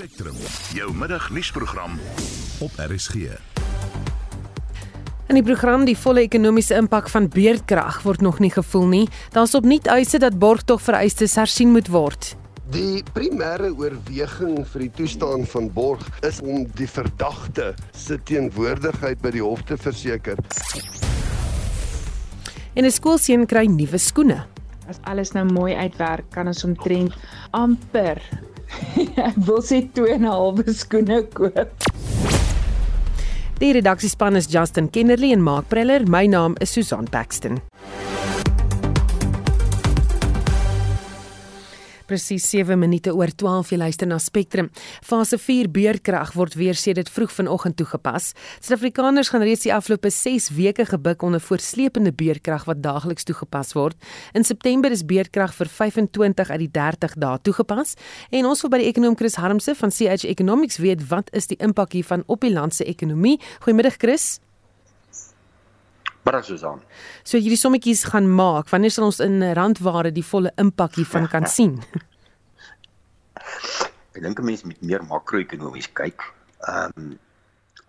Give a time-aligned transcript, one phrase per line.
[0.00, 0.36] Spectrum,
[0.72, 1.98] jou middagnuusprogram
[2.64, 3.34] op RSG.
[5.28, 9.02] In die program die volle ekonomiese impak van beerdkrag word nog nie gevoel nie.
[9.36, 12.30] Daar's opnuut eise dat borgtogvereistes hersien moet word.
[12.72, 19.36] Die primêre oorweging vir die toestaan van borg is om die verdagte se teenwoordigheid by
[19.36, 20.40] die hof te verseker.
[22.72, 24.46] En 'n skoolseun kry nuwe skoene.
[24.88, 27.12] As alles nou mooi uitwerk, kan ons omtrent
[27.52, 28.16] amper
[29.16, 31.88] ek wil sê 2 en 'n halwe skoene koop.
[33.60, 36.06] Die redaksiespan is Justin Kennerly en Mark Preller.
[36.08, 37.60] My naam is Susan Paxton.
[42.10, 44.66] Presies 7 minute oor 12 jy luister na Spectrum.
[45.06, 48.32] Fase 4 beerkrag word weer sedert vroeg vanoggend toegepas.
[48.58, 53.94] Suid-Afrikaners gaan reeds die afgelope 6 weke gebuk onder voorslepende beerkrag wat daagliks toegepas word.
[54.34, 57.94] In September is beerkrag vir 25 uit die 30 dae toegepas
[58.34, 61.62] en ons wil by die ekonom Chris Harmse van CH Economics weet wat is die
[61.62, 63.38] impak hiervan op die land se ekonomie.
[63.62, 64.40] Goeiemiddag Chris.
[66.30, 66.82] Middag Susan.
[67.24, 68.68] So hierdie sommetjies gaan maak.
[68.70, 71.80] Wanneer sal ons in randware die volle impak hiervan kan sien?
[74.12, 76.24] Ek dink 'n mens moet meer makro-ekonomies kyk.
[76.60, 77.18] Ehm um,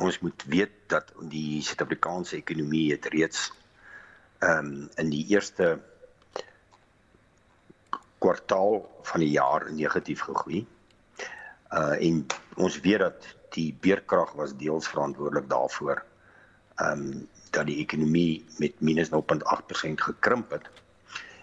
[0.02, 3.52] ons moet weet dat die Suid-Afrikaanse ekonomie het reeds
[4.40, 5.80] ehm um, in die eerste
[8.22, 10.66] kwartaal van die jaar negatief gegroei.
[11.74, 16.04] Uh en ons weet dat die beerkrag was deels verantwoordelik daarvoor.
[16.76, 20.70] Ehm um, dat die ekonomie met minus 0.8% gekrimp het.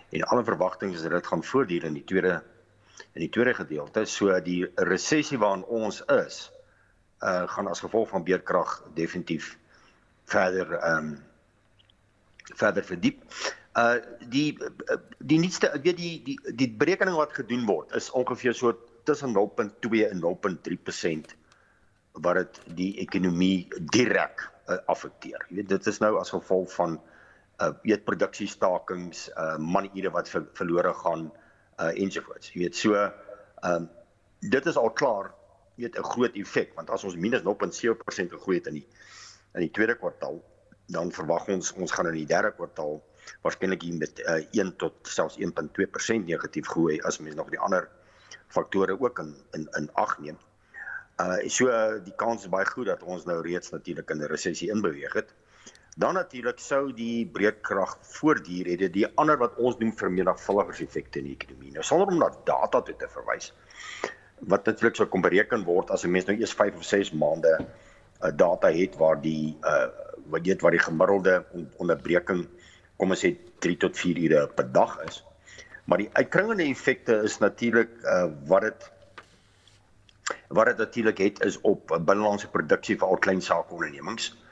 [0.08, 2.42] En alle verwagtinge is dat dit gaan voortduur in die tweede
[3.12, 4.04] in die tweede gedeelte.
[4.06, 6.48] So die resessie waarin ons is,
[7.24, 9.56] uh gaan as gevolg van beerkrag definitief
[10.30, 11.16] verder ehm um,
[12.54, 13.24] verder verdiep.
[13.74, 14.58] Uh die
[15.18, 18.74] die nuutste weet die die die berekening wat gedoen word is ongeveer so
[19.04, 21.34] tussen 0.2 en 0.3%
[22.12, 25.44] wat dit die ekonomie direk uh, affekteer.
[25.48, 26.98] Jy weet dit is nou as gevolg van
[27.58, 31.46] uh eetproduksiestakings, uh manure wat ver, verlore gaan uh
[31.78, 32.52] ensovoorts.
[32.52, 33.90] Jy weet so ehm um,
[34.38, 35.32] dit is al klaar
[35.78, 38.86] weet 'n groot effek want as ons minus 0.7% gegroei het in die
[39.54, 40.42] in die tweede kwartaal,
[40.86, 43.00] dan verwag ons ons gaan in die derde kwartaal
[43.42, 47.88] waarskynlik hier met uh 1 tot selfs 1.2% negatief groei as mens nog die ander
[48.48, 50.38] faktore ook in in in ag neem.
[51.20, 54.32] Uh so uh, die kans is baie goed dat ons nou reeds natuurlik in 'n
[54.32, 55.34] resessie inbeweeg het.
[55.98, 61.32] Dan natuurlik sou die breekkrag voortduur het dit die ander wat ons noem vermenigvuldigingseffekte in
[61.32, 61.72] die ekonomie.
[61.74, 63.50] Nou sonder om na data toe te verwys
[64.52, 67.50] wat natuurlik sou kom bereken word as 'n mens nou eers 5 of 6 maande
[67.58, 69.88] uh, data het waar die uh
[70.30, 71.34] wat weet wat die gemiddelde
[71.82, 72.46] onderbreking
[72.96, 75.24] kom ons sê 3 tot 4 ure per dag is.
[75.84, 78.90] Maar die uitkringende effekte is natuurlik uh wat dit
[80.48, 84.30] wat dit natuurlik het is op binnelandse produksie vir al klein sakeondernemings.
[84.30, 84.47] Uh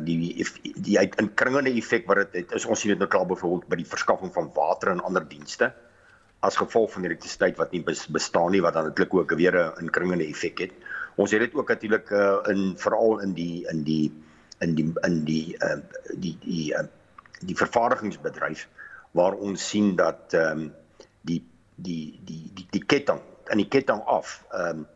[0.00, 0.46] die
[0.80, 3.90] die inkringende effek wat dit het is ons sien dit nou klaar byvoorbeeld by die
[3.90, 5.72] verskaffing van water en ander dienste
[6.40, 10.26] as gevolg van elektrisiteit wat nie bestaan nie wat dan natuurlik ook weer 'n inkringende
[10.26, 10.72] effek het.
[11.16, 14.12] Ons het dit ook natuurlik uh, in veral in die in die
[14.60, 15.80] in die in die uh
[16.14, 16.86] die die uh,
[17.40, 18.68] die vervaardigingsbedryf
[19.10, 20.72] waar ons sien dat ehm um,
[21.20, 24.86] die die die die die ketting in die ketting af ehm um,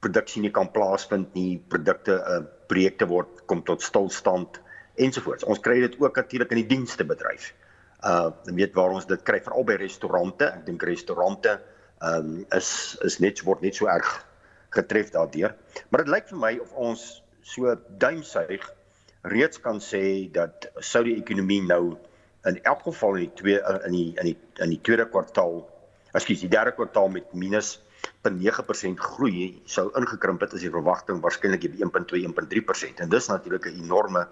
[0.00, 4.60] produksie nie kan plaasvind nie, produkte uh projekte word kom tot stilstand
[5.00, 5.46] ensovoorts.
[5.48, 7.52] Ons kry dit ook natuurlik in die dienste bedryf.
[8.00, 10.46] Uh weet waar ons dit kry veral by restaurante.
[10.48, 11.58] Ek dink restaurante
[12.00, 14.08] ehm um, is is net word net so erg
[14.72, 15.56] getref daardeur.
[15.90, 17.02] Maar dit lyk vir my of ons
[17.44, 18.64] so duimsuig
[19.28, 21.98] reeds kan sê dat sou die ekonomie nou
[22.48, 25.60] in elk geval in die twee in die in die in die tweede kwartaal,
[26.14, 27.78] ekskuus, die derde kwartaal met minus
[28.28, 33.66] 0.9% groei sou ingekrimp het as die verwagting waarskynlik by 1.2 1.3% en dis natuurlik
[33.66, 34.28] 'n enorme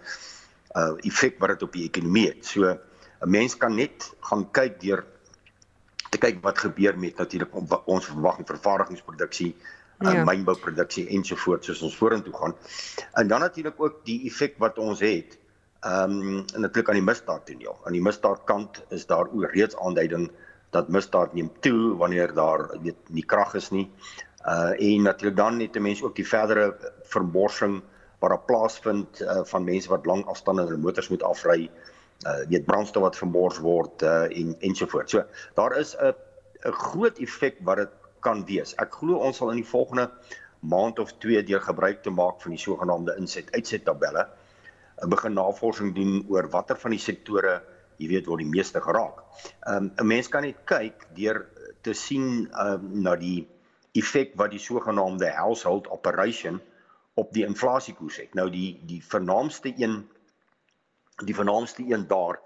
[0.76, 2.44] uh effek wat dit op die ekonomie het.
[2.47, 5.04] So 'n mens kan net gaan kyk deur
[6.10, 7.53] te kyk wat gebeur met natuurlik
[7.87, 9.56] ons verwagting vervaardigingsproduksie,
[9.99, 10.25] uh, ja.
[10.25, 12.55] mynbouproduksie ensovoorts soos ons vorentoe gaan.
[13.12, 15.38] En dan natuurlik ook die effek wat ons het
[15.81, 17.76] ehm um, natuurlik aan die misdaad toneel.
[17.84, 20.31] Aan die misdaadkant is daar ook reeds aanduiding
[20.70, 23.91] dat misdaad neem toe wanneer daar weet nie krag is nie.
[24.47, 27.82] Uh en natuurlik dan het 'n mens ook die verdere vermorsing
[28.19, 31.70] wat daar plaasvind uh, van mense wat lang afstande in hulle motors moet afry.
[32.26, 35.12] Uh weet brandstof wat vermors word uh en ensovoorts.
[35.12, 35.25] So
[35.55, 36.15] daar is 'n
[36.65, 38.75] 'n groot effek wat dit kan wees.
[38.75, 40.11] Ek glo ons sal in die volgende
[40.61, 44.26] maand of 2 deur gebruik te maak van die sogenaamde inset-uitset tabelle
[45.06, 47.62] begin navorsing doen oor watter van die sektore
[47.99, 49.23] jy weet word die meeste geraak.
[49.67, 51.47] Ehm um, 'n mens kan net kyk deur
[51.83, 53.47] te sien ehm um, na die
[53.99, 56.61] effek wat die sogenaamde household operation
[57.15, 58.35] op die inflasiekoers het.
[58.35, 60.09] Nou die die vernaamste een
[61.25, 62.39] die vernaamste een daar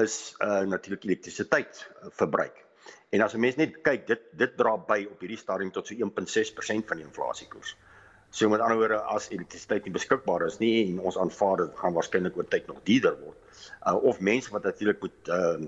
[0.00, 2.64] is uh natuurlik elektrisiteit verbruik.
[3.10, 5.94] En as 'n mens net kyk, dit dit dra by op hierdie stadium tot so
[5.94, 7.76] 1.6% van die inflasiekoers.
[8.32, 11.92] So met ander woorde as elektrisiteit nie beskikbaar is nie en ons aanvaar dit gaan
[11.92, 13.58] waarskynlik oor tyd nog duurder word.
[13.84, 15.66] Uh of mense wat natuurlik moet uh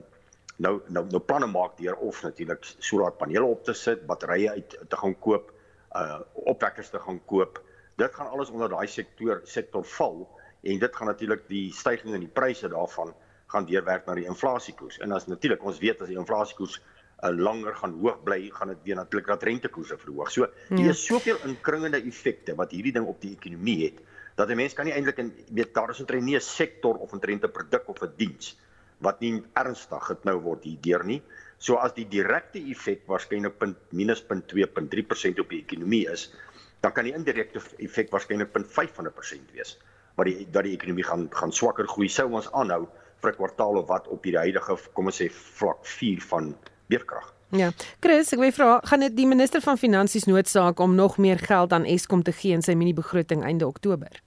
[0.64, 5.00] nou nou nou planne maak deur of natuurlik solarpanele op te sit, batterye uit te
[5.02, 5.52] gaan koop,
[5.93, 6.22] uh
[6.55, 7.61] opwekkers te gaan koop.
[8.00, 10.25] Dit gaan alles onder daai sektor sektor val
[10.62, 13.12] en dit gaan natuurlik die stygings in die pryse daarvan
[13.52, 15.02] gaan deurwerk na die inflasiekoers.
[15.05, 16.81] En as natuurlik ons weet as die inflasiekoers
[17.22, 20.31] langer gaan hoog bly, gaan dit weer natuurlik dat rentekoerse verhoog.
[20.31, 20.90] So daar ja.
[20.90, 24.02] is soveel inkringende effekte wat hierdie ding op die ekonomie het
[24.34, 27.12] dat 'n mens kan nie eintlik in weet daar is omtrent nie 'n sektor of
[27.12, 28.58] 'n rente produk of 'n diens
[28.99, 31.22] wat nie ernstig geknou word hierdeur nie.
[31.58, 33.55] So as die direkte effek waarskynlik
[33.90, 36.32] minus 0.2.3% op die ekonomie is,
[36.81, 39.78] dan kan die indirekte effek waarskynlik 0.5% wees
[40.14, 42.84] wat die dat die ekonomie gaan gaan swakker groei sou ons aanhou
[43.22, 46.55] vir 'n kwartaal of wat op die huidige kom ons sê vlak 4 van
[46.86, 47.32] beerkrag.
[47.48, 47.70] Ja.
[48.00, 51.72] Chris, ek wil vra, gaan dit die minister van finansies noodsaak om nog meer geld
[51.72, 54.20] aan Eskom te gee in sy mini begroting einde Oktober?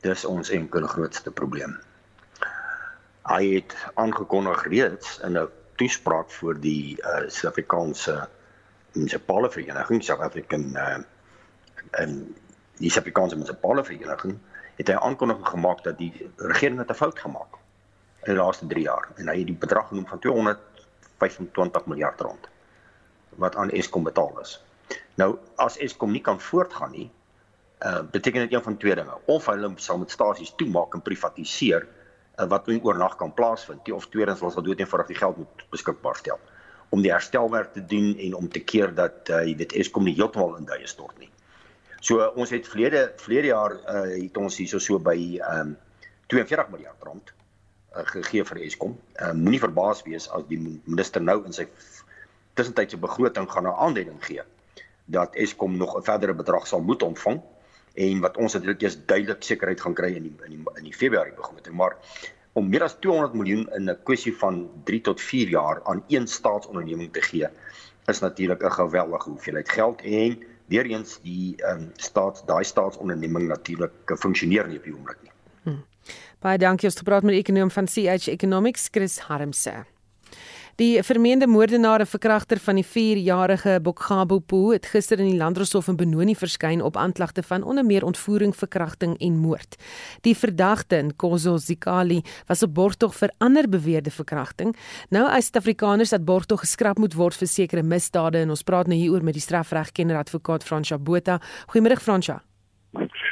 [0.00, 1.78] Dis ons enkele grootste probleem
[3.28, 8.28] hy het aangekondig reeds in 'n toespraak voor die uh, Suid-Afrikaanse
[8.92, 10.98] munisipale vereniging, South African uh,
[11.90, 12.34] en
[12.76, 14.38] die Suid-Afrikaanse munisipale vereniging
[14.76, 17.60] het hy aankondiging gemaak dat die regering het 'n fout gemaak
[18.24, 20.18] in die laaste 3 jaar en hy het die bedrag genoem van
[21.18, 22.48] 225 miljard rand
[23.38, 24.56] wat aan Eskom betaal is.
[25.20, 27.06] Nou as Eskom nie kan voortgaan nie,
[27.86, 29.14] uh, beteken dit een van twee dinge.
[29.24, 33.94] Of hulle sal met stasies toemaak en privatiseer uh, wat nie oornag kan plaasvind nie
[33.94, 36.40] of tweedens ons sal dood eenvoudig die geld moet beskikbaar stel
[36.94, 40.16] om die herstelwerk te doen en om te keer dat uh, jy weet Eskom nie
[40.16, 41.30] heeltemal in duie stort nie.
[42.00, 45.18] So uh, ons het verlede verlede jaar uh, het ons hierso so by
[45.52, 45.74] um,
[46.32, 47.34] 42 miljard rand
[47.96, 48.96] uh, gegee vir Eskom.
[49.16, 51.68] Uh, Moenie verbaas wees as die minister nou in sy
[52.58, 54.42] tussentydse begroting gaan 'n aanduiding gee
[55.04, 57.40] dat Eskom nog 'n verdere bedrag sal moet ontvang
[57.94, 60.94] en wat ons natuurlik eers duidelik sekerheid gaan kry in die in die in die
[60.94, 61.96] Februarie begroting maar
[62.52, 66.26] om meer as 200 miljoen in 'n kwessie van 3 tot 4 jaar aan een
[66.26, 67.48] staatsonderneming te gee
[68.06, 73.48] is natuurlik 'n geweldige hoeveelheid geld en weer eens die ehm um, staat daai staatsonderneming
[73.48, 75.32] natuurlik funksioneer nie op die oomblik nie.
[75.62, 75.84] Hmm.
[76.38, 79.80] Baie dankie ons het gepraat met die ekonom van CH Economics Chris Harmse.
[80.78, 85.88] Die vermeende moordenaar en verkragter van die 4-jarige Bokgabo Poo het gister in die Landdroshof
[85.90, 89.74] in Benoni verskyn op aanklagte van onder meer ontvoering, verkrachting en moord.
[90.22, 94.76] Die verdagte, Nkosi Zikali, was op borgtog vir ander beweerde verkrachting.
[95.10, 98.98] Nou as Suid-Afrikaners dat borgtog geskraap moet word vir sekere misdade en ons praat nou
[98.98, 101.40] hieroor met die strafregkenner advokaat Fransja Botha.
[101.74, 102.44] Goeiemôre Fransja.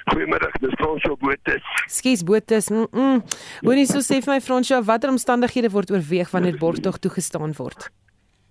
[0.05, 1.63] Goeiemiddag, dis Fransjo Botes.
[1.87, 2.71] Skus Botes.
[2.71, 3.23] Mm -mm.
[3.61, 7.91] Hoorie so sê vir my Fransjo, watter omstandighede word oorweeg wanneer borgtog toegestaan word?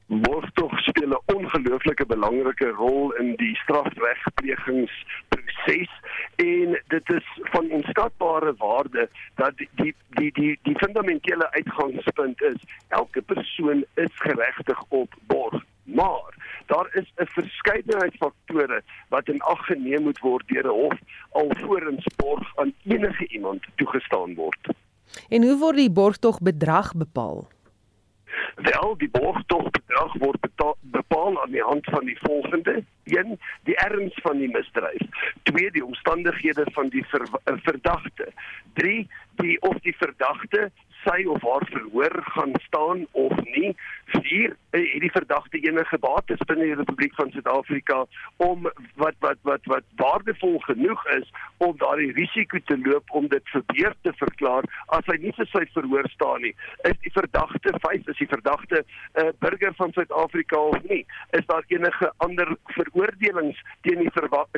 [0.07, 5.91] Borgtog speel 'n ongelooflike belangrike rol in die strafregplegingsproses
[6.35, 12.57] en dit is van onskatbare waarde dat die die die die, die fundamentele uitgangspunt is
[12.87, 15.63] elke persoon is geregtig op borg.
[15.83, 16.33] Maar
[16.65, 20.97] daar is 'n verskeidenheid faktore wat in ag geneem moet word deur 'n hof
[21.31, 24.63] alvorens borg aan enige iemand toegestaan word.
[25.29, 27.47] En hoe word die borgtog bedrag bepaal?
[28.55, 30.37] Wel, die borgtog bedrag word
[30.81, 35.01] bepaal aan die hand van die volgende: 1, die erns van die misdrijf;
[35.43, 38.31] 2, die omstandighede van die ver verdagte;
[38.73, 40.71] 3, die of die verdagte
[41.05, 43.75] sy of haar verhoor gaan staan of nie.
[44.05, 48.05] Vier, eh, het die verdagte enige bates binne die Republiek van Suid-Afrika
[48.37, 48.67] om
[49.01, 53.95] wat wat wat wat waardevol genoeg is om daardie risiko te loop om dit verbeer
[54.01, 56.53] te verklaar as hy nie vir sy verhoor staan nie.
[56.89, 61.05] Is die verdagte vyf is die verdagte 'n uh, eh, burger van Suid-Afrika of nie?
[61.31, 64.11] Is daar enige ander veroordelings teen die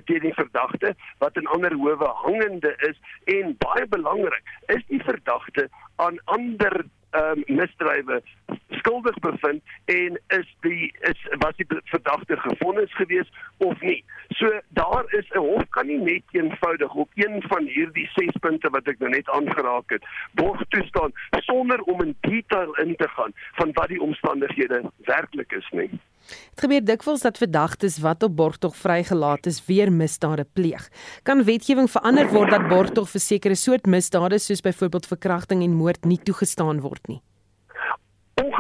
[0.06, 5.70] teen die verdagte wat in ander howe hangende is en baie belangrik, is die verdagte
[5.98, 8.22] aan ander ehm um, misdrywe
[8.70, 14.04] skuldig bevind en is die is was die verdagte gefonnis gewees of nie.
[14.30, 18.70] So daar is 'n hof kan nie net eenvoudig op een van hierdie 6 punte
[18.70, 20.04] wat ek nou net aangeraak het
[20.34, 21.14] borg toestaan
[21.46, 25.90] sonder om in detail in te gaan van wat die omstandighede werklik is nie.
[26.28, 30.90] Dit gebeur dikwels dat verdagtes wat op borgtog vrygelaat is weer misdade pleeg.
[31.24, 36.06] Kan wetgewing verander word dat borgtog vir sekere soort misdade soos byvoorbeeld verkrachting en moord
[36.06, 37.22] nie toegestaan word nie?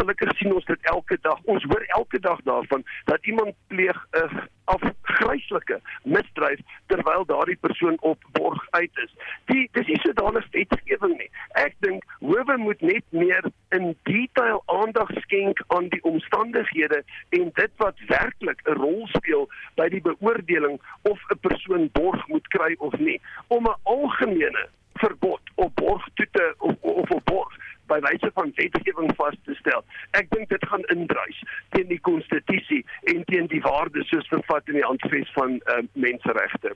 [0.07, 1.39] Ongelukkig sien ons dit elke dag.
[1.51, 8.23] Ons hoor elke dag daarvan dat iemand pleeg 'n afgryslike misdryf terwyl daardie persoon op
[8.31, 9.11] borg uit is.
[9.45, 11.29] Die dis nie sodanig wetgewing nie.
[11.51, 17.71] Ek dink howe moet net meer in detail aandag skenk aan die omstandighede en dit
[17.77, 22.97] wat werklik 'n rol speel by die beoordeling of 'n persoon borg moet kry of
[22.97, 23.21] nie.
[23.47, 24.69] Om 'n algemene
[25.01, 27.55] verbod op borg toe te of, of op borg
[27.87, 29.83] by wyse van wetgewing vas te stel.
[30.19, 31.37] Ek dink dit gaan indruis
[31.75, 36.75] teen die konstitusie en teen die waardes soos vervat in die handves van uh, menseregte.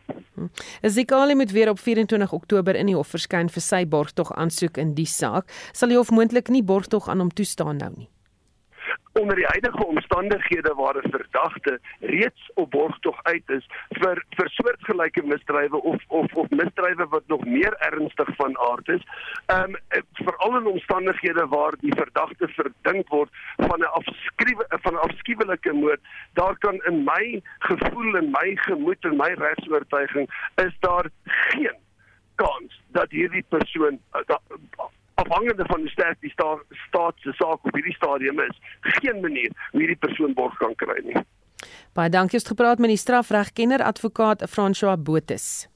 [0.82, 4.96] Ezekiel moet weer op 24 Oktober in die hof verskyn vir sy borgtog aansoek in
[4.98, 5.51] die saak.
[5.75, 8.10] Sal die hof moontlik nie borgtog aan hom toestaan nou nie?
[9.13, 15.24] Onder die huidige omstandighede waar 'n verdagte reeds op borgtog uit is vir vir soortgelyke
[15.24, 19.03] misdrywe of of of misdrywe wat nog meer ernstig van aard is.
[19.46, 19.75] Ehm um,
[20.12, 26.01] veral in omstandighede waar die verdagte verdink word van 'n afskrywe van 'n afskuwelike moord,
[26.34, 31.77] daar kan in my gevoel en my gemoed en my regsoortuiging is daar geen
[32.36, 34.22] kans dat hierdie persoon uh,
[35.24, 38.58] afhangende van hoe sterk die sta staat se saak op hierdie stadium is,
[39.01, 41.25] geen manier hoe hierdie persoon borg kan kry nie.
[41.94, 45.71] Baie dankie het gepraat met die strafregkenner advokaat François Botes.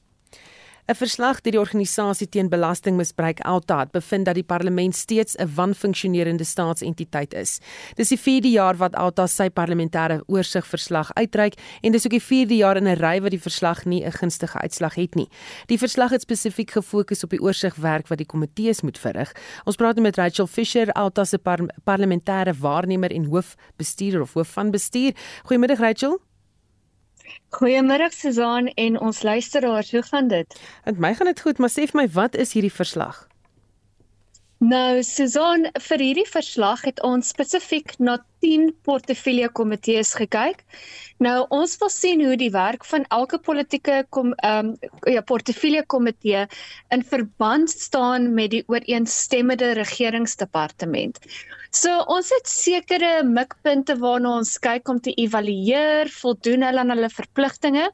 [0.88, 6.44] 'n Verslag deur die organisasie teen belastingmisbruik Alta bevind dat die parlement steeds 'n wanfunksionerende
[6.44, 7.60] staatsentiteit is.
[7.96, 12.56] Dis die 4de jaar wat Alta sy parlementêre oorsigverslag uitreik en dis ook die 4de
[12.56, 15.30] jaar in 'n ry wat die verslag nie 'n gunstige uitslag het nie.
[15.66, 19.32] Die verslag het spesifiek gefokus op die oorsigwerk wat die komitees moet verrig.
[19.64, 24.72] Ons praat met Rachel Fisher, Alta se par parlementêre waarnemer en hoofbestuurder of hoof van
[24.72, 25.16] bestuur.
[25.44, 26.25] Goeiemiddag Rachel.
[27.56, 30.60] Goeiemôre Susan en ons luisteraars, hoe gaan dit?
[30.86, 33.26] Met my gaan dit goed, maar sê vir my, wat is hierdie verslag?
[34.64, 40.62] Nou, Susan, vir hierdie verslag het ons spesifiek na 10 portefeulje komitees gekyk.
[41.20, 45.84] Nou, ons wil sien hoe die werk van elke politieke kom ehm um, ja, portefeulje
[45.92, 46.46] komitee
[46.96, 51.20] in verband staan met die ooreenstemmende regeringsdepartement.
[51.76, 57.12] So ons het sekere mikpunte waarna ons kyk om te evalueer, voldoen hulle aan hulle
[57.12, 57.90] verpligtinge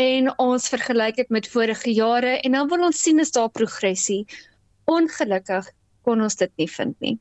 [0.00, 4.26] en ons vergelyk dit met vorige jare en dan wil ons sien is daar progressie.
[4.90, 5.72] Ongelukkig
[6.06, 7.18] kon ons dit nie vind nie.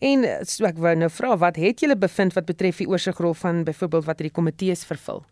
[0.00, 3.66] En so ek wou nou vra wat het julle bevind wat betref die oorsigrol van
[3.68, 5.24] byvoorbeeld wat hierdie komitees vervul?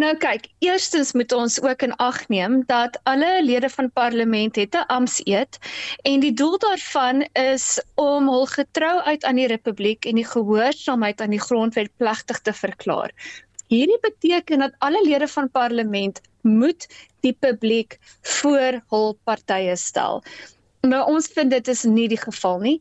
[0.00, 4.76] Nou kyk, eerstens moet ons ook in ag neem dat alle lede van parlement het
[4.78, 5.58] 'n amptseed
[6.10, 11.20] en die doel daarvan is om hul getrou uit aan die republiek en die gehoorsaamheid
[11.20, 13.12] aan die grondwet plegtig te verklaar.
[13.66, 16.86] Hierdie beteken dat alle lede van parlement moet
[17.20, 17.98] die publiek
[18.40, 20.22] voor hul partye stel.
[20.82, 22.80] Nou ons vind dit is nie die geval nie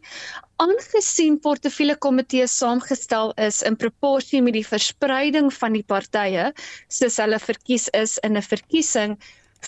[0.59, 6.49] aangesien portefeulje komitee saamgestel is in proporsie met die verspreiding van die partye
[6.97, 9.15] soos hulle verkies is in 'n verkiesing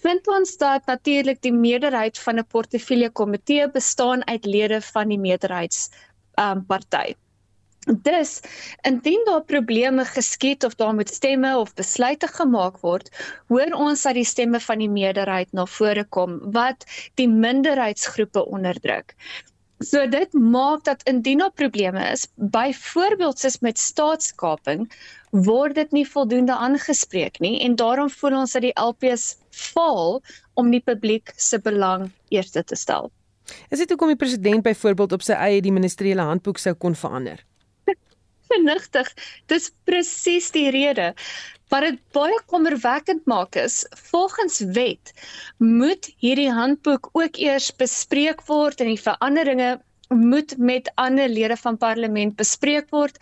[0.02, 5.20] vind ons dat natuurlik die meerderheid van 'n portefeulje komitee bestaan uit lede van die
[5.20, 5.90] meerderheids
[6.36, 7.16] um, party.
[7.82, 8.40] Dus
[8.82, 13.10] indien daar probleme geskied of daar moet stemme of besluite gemaak word,
[13.48, 16.86] hoor ons dat die stemme van die meerderheid na vore kom wat
[17.18, 19.16] die minderheidsgroepe onderdruk.
[19.82, 24.86] So dit maak dat indien daar probleme is, byvoorbeeld soos met staatskaping,
[25.32, 30.20] word dit nie voldoende aangespreek nie en daarom voel ons dat die LPs faal
[30.54, 33.10] om die publiek se belang eerste te stel.
[33.74, 37.42] Is dit hoekom die president byvoorbeeld op sy eie die ministeriële handboek sou kon verander?
[38.52, 39.10] Vernigtig,
[39.52, 41.12] dis presies die rede.
[41.72, 45.14] Wat dit baie kommerwekkend maak is, volgens wet
[45.64, 49.78] moet hierdie handboek ook eers bespreek word en die veranderinge
[50.12, 53.16] moet met ander lede van parlement bespreek word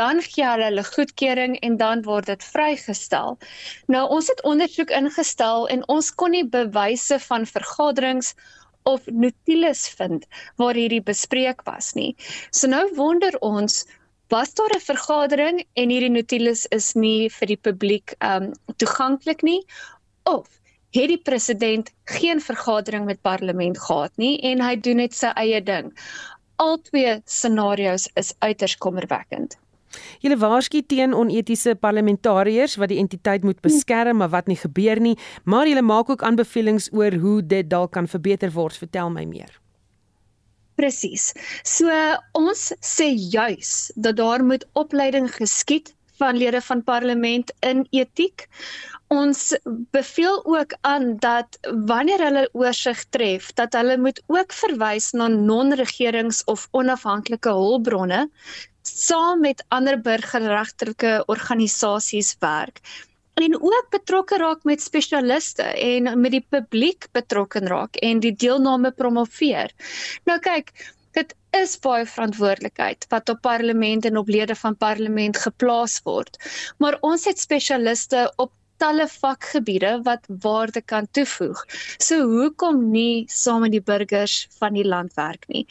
[0.00, 3.38] dan gee hulle hulle goedkeuring en dan word dit vrygestel.
[3.92, 8.32] Nou ons het ondersoek ingestel en ons kon nie bewyse van vergaderings
[8.88, 10.24] of notules vind
[10.58, 12.14] waar hierdie bespreek was nie.
[12.50, 13.84] So nou wonder ons
[14.32, 19.60] was daar 'n vergadering en hierdie notules is nie vir die publiek um toeganklik nie
[20.24, 20.46] of
[20.96, 25.60] het die president geen vergadering met parlement gehad nie en hy doen net sy eie
[25.62, 25.92] ding.
[26.56, 29.56] Al twee scenario's is uiters kommerwekkend.
[30.20, 35.16] Julle waarsku teen onetiese parlementariërs wat die entiteit moet beskerm maar wat nie gebeur nie,
[35.44, 38.76] maar julle maak ook aanbevelings oor hoe dit dalk kan verbeter word.
[38.76, 39.61] Vertel my meer.
[40.82, 41.30] Presies.
[41.62, 41.88] So
[42.34, 48.48] ons sê juis dat daar moet opleiding geskied van lede van parlement in etiek.
[49.12, 49.52] Ons
[49.94, 56.42] beveel ook aan dat wanneer hulle oorsig tref, dat hulle moet ook verwys na non-regerings
[56.50, 58.26] of onafhanklike hulpbronne
[58.82, 62.82] saam met ander burgerregtelike organisasies werk
[63.42, 68.92] en ook betrokke raak met spesialiste en met die publiek betrokke raak en die deelname
[68.92, 69.72] promoveer.
[70.28, 70.72] Nou kyk,
[71.16, 76.38] dit is baie verantwoordelikheid wat op parlement en op lede van parlement geplaas word.
[76.78, 81.60] Maar ons het spesialiste op talle vakgebiede wat waarde kan toevoeg.
[81.98, 85.66] So hoekom nie saam met die burgers van die land werk nie?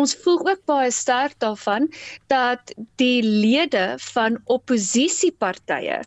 [0.00, 1.88] Ons voel ook baie sterk daarvan
[2.32, 6.00] dat die lede van opposisiepartye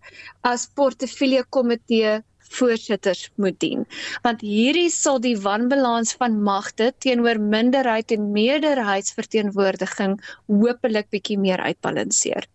[0.47, 2.17] as portefeulje komitee
[2.55, 3.85] voorsitters moet dien
[4.25, 12.45] want hierdie sal die wanbalans van magte teenoor minderheid en meerderheidsverteenwoordiging hopelik bietjie meer uitbalanseer.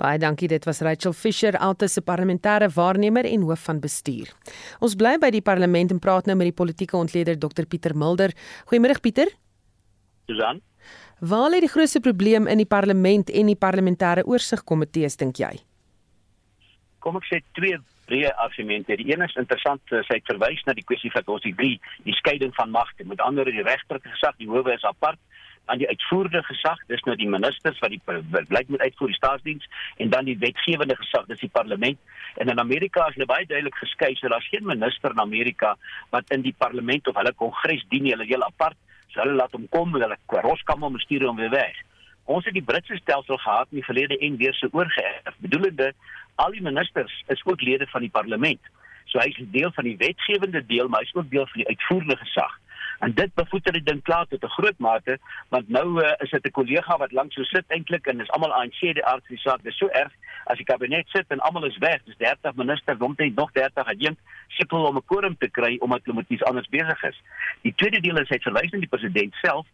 [0.00, 4.32] Baie dankie, dit was Rachel Fisher, Alta se parlementêre waarnemer en hoof van bestuur.
[4.80, 8.32] Ons bly by die parlement en praat nou met die politieke ontleder Dr Pieter Mulder.
[8.70, 9.28] Goeiemôre Pieter.
[10.30, 10.62] Susan.
[11.20, 15.52] Waar lê die grootste probleem in die parlement en die parlementêre oorsigkomitees dink jy?
[17.04, 17.76] Kom ek sê twee
[18.10, 18.96] breë argumente.
[18.98, 21.54] Die een is interessant, eh, sy het verwys na die kwessie van ons die
[22.08, 23.04] die skeiding van magte.
[23.04, 25.20] Met ander woorde, die regterlike gesag, die howe is apart
[25.70, 29.68] aan die uitvoerende gesag, dis nou die ministers wat die beleid moet uitvoer, die staatsdiens
[30.02, 31.98] en dan die wetgewende gesag, dis die parlement.
[32.42, 35.76] En in Amerika is hulle baie duidelik geskei, so daar's geen minister in Amerika
[36.10, 38.76] wat in die parlement of hulle kongres dien nie, hulle heel apart
[39.12, 41.76] sal hulle laat hom kom hulle kwaroskam om stuur hom weer weg.
[42.30, 45.34] Ons het die Britse stelsel gehad in die verlede en weer se oorgeerf.
[45.42, 45.92] Bedoelende
[46.34, 48.60] al die ministers is ook lede van die parlement.
[49.10, 51.68] So hy is deel van die wetgewende deel, maar hy is ook deel van die
[51.68, 52.52] uitvoerende gesag.
[53.00, 56.46] En dit bevoeter die ding klaar tot 'n groot mate, want nou uh, is dit
[56.46, 59.38] 'n kollega wat lank so sit eintlik en is almal ANC die aard van die
[59.38, 59.62] saak.
[59.62, 60.12] Dis so erg
[60.44, 62.02] as die kabinet sit en almal is weg.
[62.04, 66.16] Dis 30 ministers, omtrent nog 30 adjunk sukkel om 'n quorum te kry omdat hulle
[66.16, 67.22] met iets anders besig is.
[67.62, 69.66] Die tweede deel is hy verwys na die president self.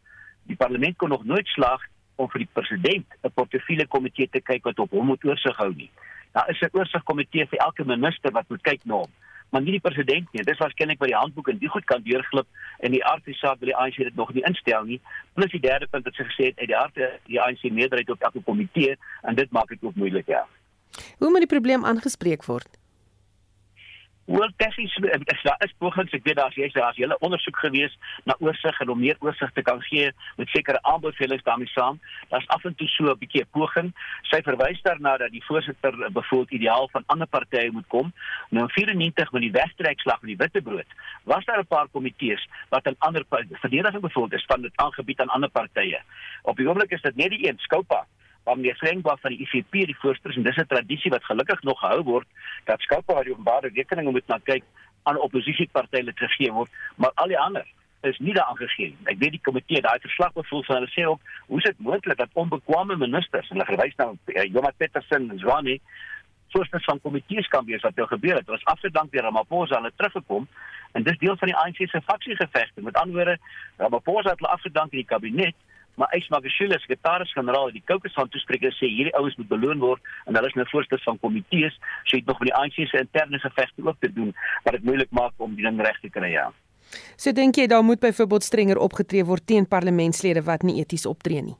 [0.42, 1.82] Die parlement kon nog nooit slaag
[2.16, 5.74] om vir die president 'n portefeulje komitee te kyk wat op hom moet oorsig hou
[5.74, 5.90] nie.
[6.32, 9.10] Daar is 'n oorsigkomitee vir elke minister wat moet kyk na hom
[9.50, 10.44] maar nie die president nie.
[10.46, 12.48] Dis waarskynlik by die handboek en die goed kan deurglip
[12.84, 15.00] en die aardse saak wil die ANC dit nog nie instel nie.
[15.38, 18.26] Plus die derde punt wat sy gesê het uit die aardse die ANC meerderheid op
[18.30, 20.44] elke komitee en dit maak dit ook moeilik ja.
[21.18, 22.68] Hoe moet die probleem aangespreek word?
[24.26, 27.92] Wel tegnies is daar is pogings ek weet daar's jy's daar's hele ondersoek gewees
[28.26, 32.00] na oorsig en om meer oorsig te kan gee met sekere aanbevelings daarmee saam.
[32.28, 33.92] Daar's af en toe so 'n bietjie 'n poging.
[34.22, 38.12] Sy verwys daarna dat die voorsitter bevoel ideaal van ander partye moet kom.
[38.50, 40.90] Nou in 94 met die wegtrekslag van die Witbrood
[41.22, 45.28] was daar 'n paar komitees wat aan ander verdediging bevoel is van dit aangebied aan
[45.28, 46.00] ander partye.
[46.42, 48.06] Op die oomblik is dit net die een Skoupa
[48.46, 51.62] waar meneer Vrenkbaar van die IFP die voorsteur is en dis 'n tradisie wat gelukkig
[51.62, 52.28] nog gehou word
[52.64, 54.62] dat skoppe waar die openbare rekeninge moet na kyk
[55.02, 57.66] aan oppositiepartye te gee word, maar al die ander
[58.00, 58.98] is nie daaraan gegee nie.
[59.04, 62.18] Ek weet die komitee daai verslag bevoel van hulle sê ook hoe is dit moontlik
[62.18, 65.78] dat onbekwame ministers en hulle verwys na uh, Jonas Petersen en Zwane
[66.54, 68.50] voorsters van komitees kan wees wat nou gebeur het.
[68.50, 70.46] Ons afgedank deur Ramaphosa hulle teruggekom
[70.92, 72.82] en dis deel van die ANC se faksiegevegte.
[72.82, 73.38] Met ander woorde,
[73.76, 75.56] Ramaphosa het hulle afgedank in die kabinet
[75.96, 80.36] maar Ys Magashule sekretaris-generaal die Kokes van toespreker sê hierdie ouens moet beloon word en
[80.36, 83.84] hulle is nou voorsters van komitees so het nog met die ANC se interne gevegte
[83.84, 84.32] ook te doen
[84.64, 86.50] wat dit moeilik maak om die ding reg te kry ja.
[87.16, 91.42] So dink jy daar moet byvoorbeeld strenger opgetree word teen parlementslede wat nie eties optree
[91.42, 91.56] nie.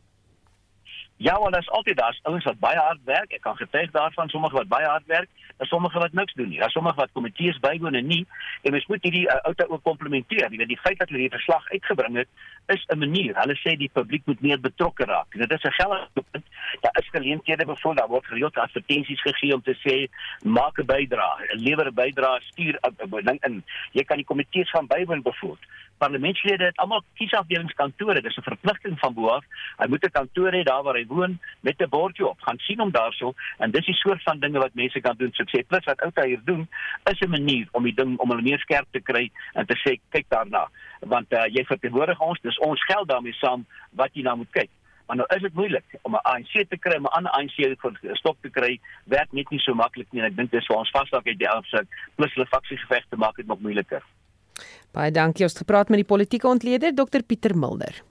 [1.16, 3.32] Ja, want daar's altyd daar's ouens wat baie hard werk.
[3.32, 6.58] Ek kan getuig daarvan sommige wat baie hard werk, en sommige wat niks doen nie.
[6.58, 8.26] Daar's sommige wat komitees bywoon en nie.
[8.62, 10.50] En mens moet hierdie uh, outa ook komplementeer.
[10.50, 12.28] Jy weet die feit dat hulle hierdie verslag uitgebring het,
[12.66, 13.34] is 'n manier.
[13.34, 15.30] Hulle sê die publiek moet meer betrokke raak.
[15.30, 16.44] Dit is 'n geldige punt.
[16.80, 20.08] Daar is geleenthede bevoel daar word gereeld advertensies gegee om te sê
[20.42, 23.64] maak 'n bydrae, lewer 'n bydrae, stuur 'n ding in.
[23.92, 25.58] Jy kan die komitees van bywoon bevoel
[25.98, 28.20] parlementslede het almal kiesafdelingskantore.
[28.20, 29.44] Dis 'n verpligting van bo af.
[29.76, 32.40] Hy moet 'n kantoor hê daar waar hy woon met 'n bordjie op.
[32.40, 35.32] Gaan sien hom daarso en dis die soort van dinge wat mense kan doen.
[35.32, 36.68] Sê plus wat outa hier doen
[37.04, 40.00] is 'n manier om die ding om hulle meer skerp te kry en te sê
[40.10, 40.68] kyk daarna.
[41.06, 43.66] Want uh, jy verteenwoordig ons, dis ons geld daarmee saam
[43.98, 44.70] wat jy nou moet kyk.
[45.06, 48.36] Maar nou is dit moeilik om 'n ANC te kry, 'n ander ANC vir stop
[48.42, 50.22] te kry, werk net nie so maklik nie.
[50.22, 53.46] Ek dink dis vir ons vasdag uit die afsit plus hulle faksiegeveg te maak dit
[53.46, 54.02] nog moeiliker.
[54.92, 55.44] Baie dankie.
[55.44, 58.02] Ons het gepraat met die politieke ontleder Dr Pieter Mulder.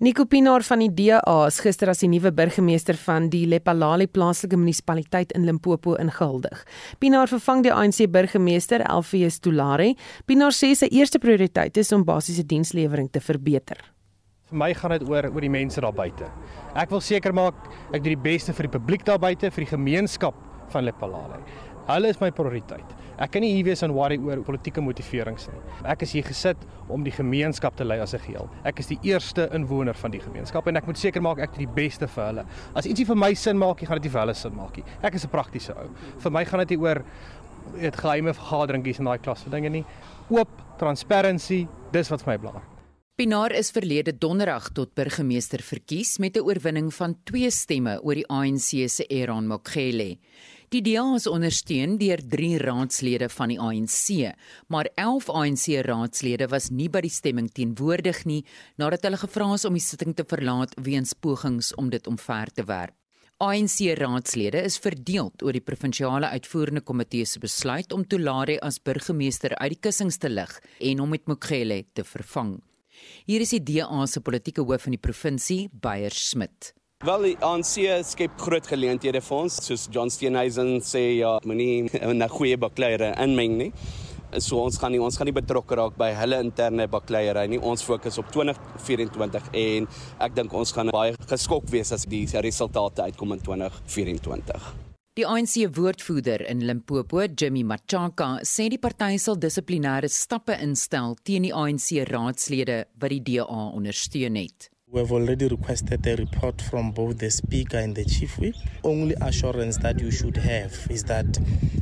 [0.00, 4.54] Nico Pinaar van die DA is gister as die nuwe burgemeester van die Lephalale plaaslike
[4.54, 6.60] munisipaliteit in Limpopo ingehuldig.
[7.02, 9.96] Pinaar vervang die ANC burgemeester Elfies Tulare.
[10.30, 13.82] Pinaar sê sy eerste prioriteit is om basiese dienslewering te verbeter.
[14.52, 16.30] Vir my gaan dit oor oor die mense daar buite.
[16.78, 17.58] Ek wil seker maak
[17.90, 20.38] ek doen die beste vir die publiek daar buite, vir die gemeenskap
[20.70, 21.42] van Lepalale.
[21.88, 22.90] Hulle is my prioriteit.
[23.16, 25.60] Ek kan nie hier wees aan worry oor politieke motiverings nie.
[25.88, 28.48] Ek is hier gesit om die gemeenskap te lei as 'n geheel.
[28.64, 31.64] Ek is die eerste inwoner van die gemeenskap en ek moet seker maak ek doen
[31.64, 32.44] die beste vir hulle.
[32.74, 34.84] As ietsie vir my sin maak, gaan dit nie vir hulle sin maak nie.
[35.02, 35.88] Ek is 'n praktiese ou.
[36.18, 37.02] Vir my gaan dit nie oor
[37.80, 39.84] dit geheime vergaderingkies en daai klas van dinge nie.
[40.30, 40.48] Oop,
[40.78, 42.78] transparency, dis wat vir my belangrik.
[43.18, 48.28] Pinaar is verlede donderdag tot burgemeester verkies met 'n oorwinning van 2 stemme oor die
[48.28, 50.18] ANC se Aaron Mokgele.
[50.68, 54.34] Die DA is ondersteun deur 3 raadslede van die ANC,
[54.68, 58.42] maar 11 ANC raadslede was nie by die stemming teenwoordig nie
[58.76, 62.66] nadat hulle gevra is om die sitting te verlaat weens pogings om dit omver te
[62.68, 62.92] werp.
[63.40, 69.56] ANC raadslede is verdeel oor die provinsiale uitvoerende komitee se besluit om Tulare as burgemeester
[69.56, 70.52] uit die kussings te lig
[70.84, 72.58] en hom met Mokgele te vervang.
[73.24, 76.74] Hier is die DA se politieke hoof van die provinsie, Beyer Smit.
[77.06, 82.26] Wel die ANC skep groot geleenthede vir ons soos John Steenhuisen sê ja moenie 'n
[82.32, 83.68] goeie bakleierery inmeng nie.
[84.42, 87.60] So ons gaan nie ons gaan nie betrokke raak by hulle interne bakleierery nie.
[87.62, 89.86] Ons fokus op 2024 en
[90.26, 94.66] ek dink ons gaan baie geskok wees as die resultate uitkom in 2024.
[95.14, 101.46] Die ANC woordvoerder in Limpopo, Jimmy Machaka, sê die party sal dissiplinêre stappe instel teen
[101.46, 104.68] die ANC raadslede wat die DA ondersteun het.
[104.90, 108.54] We have already requested a report from both the Speaker and the Chief Whip.
[108.82, 111.38] Only assurance that you should have is that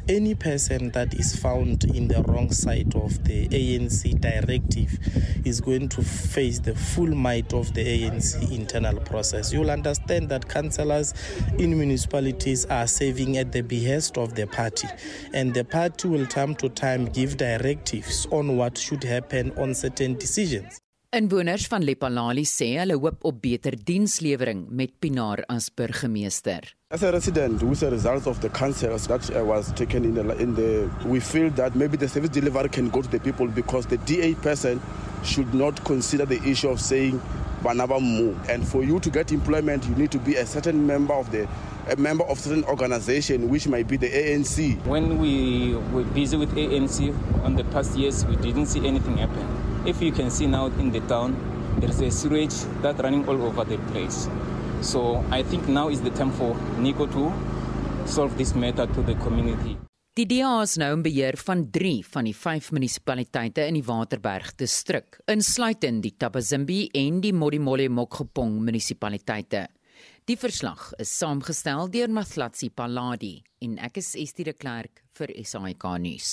[0.09, 4.99] any person that is found in the wrong side of the ANC directive
[5.47, 9.53] is going to face the full might of the ANC internal process.
[9.53, 11.15] You'll understand that councillors
[11.59, 14.89] in municipalities are serving at the behest of the party,
[15.33, 20.15] and the party will time to time give directives on what should happen on certain
[20.15, 20.81] decisions.
[21.17, 26.75] Inwoners van Lepalali sê hulle hoop op beter dienslewering met Pinaar as burgemeester.
[26.91, 30.55] As a resident, with the results of the councils that was taken in the, in
[30.55, 33.97] the, we feel that maybe the service delivery can go to the people because the
[34.05, 34.79] DA person
[35.25, 37.19] should not consider the issue of saying
[37.63, 38.35] Banaba Mu.
[38.51, 41.49] And for you to get employment, you need to be a certain member of the
[41.89, 44.85] a member of certain organization, which might be the ANC.
[44.85, 49.66] When we were busy with ANC on the past years, we didn't see anything happen.
[49.87, 51.37] If you can see now in the town,
[51.79, 54.29] there's a sewage that's running all over the place.
[54.83, 57.33] So I think now is the time for Nico to
[58.05, 59.77] solve this matter to the community.
[60.17, 64.57] Die DA is nou in beheer van 3 van die 5 munisipaliteite in die Waterberg
[64.59, 69.69] distrik, insluitend die Tabazimbi en die Modimolle Mokgopong munisipaliteite.
[70.27, 75.93] Die verslag is saamgestel deur Mathlatsi Paladi en ek is Estie de Klerk vir SAK
[76.03, 76.33] nuus.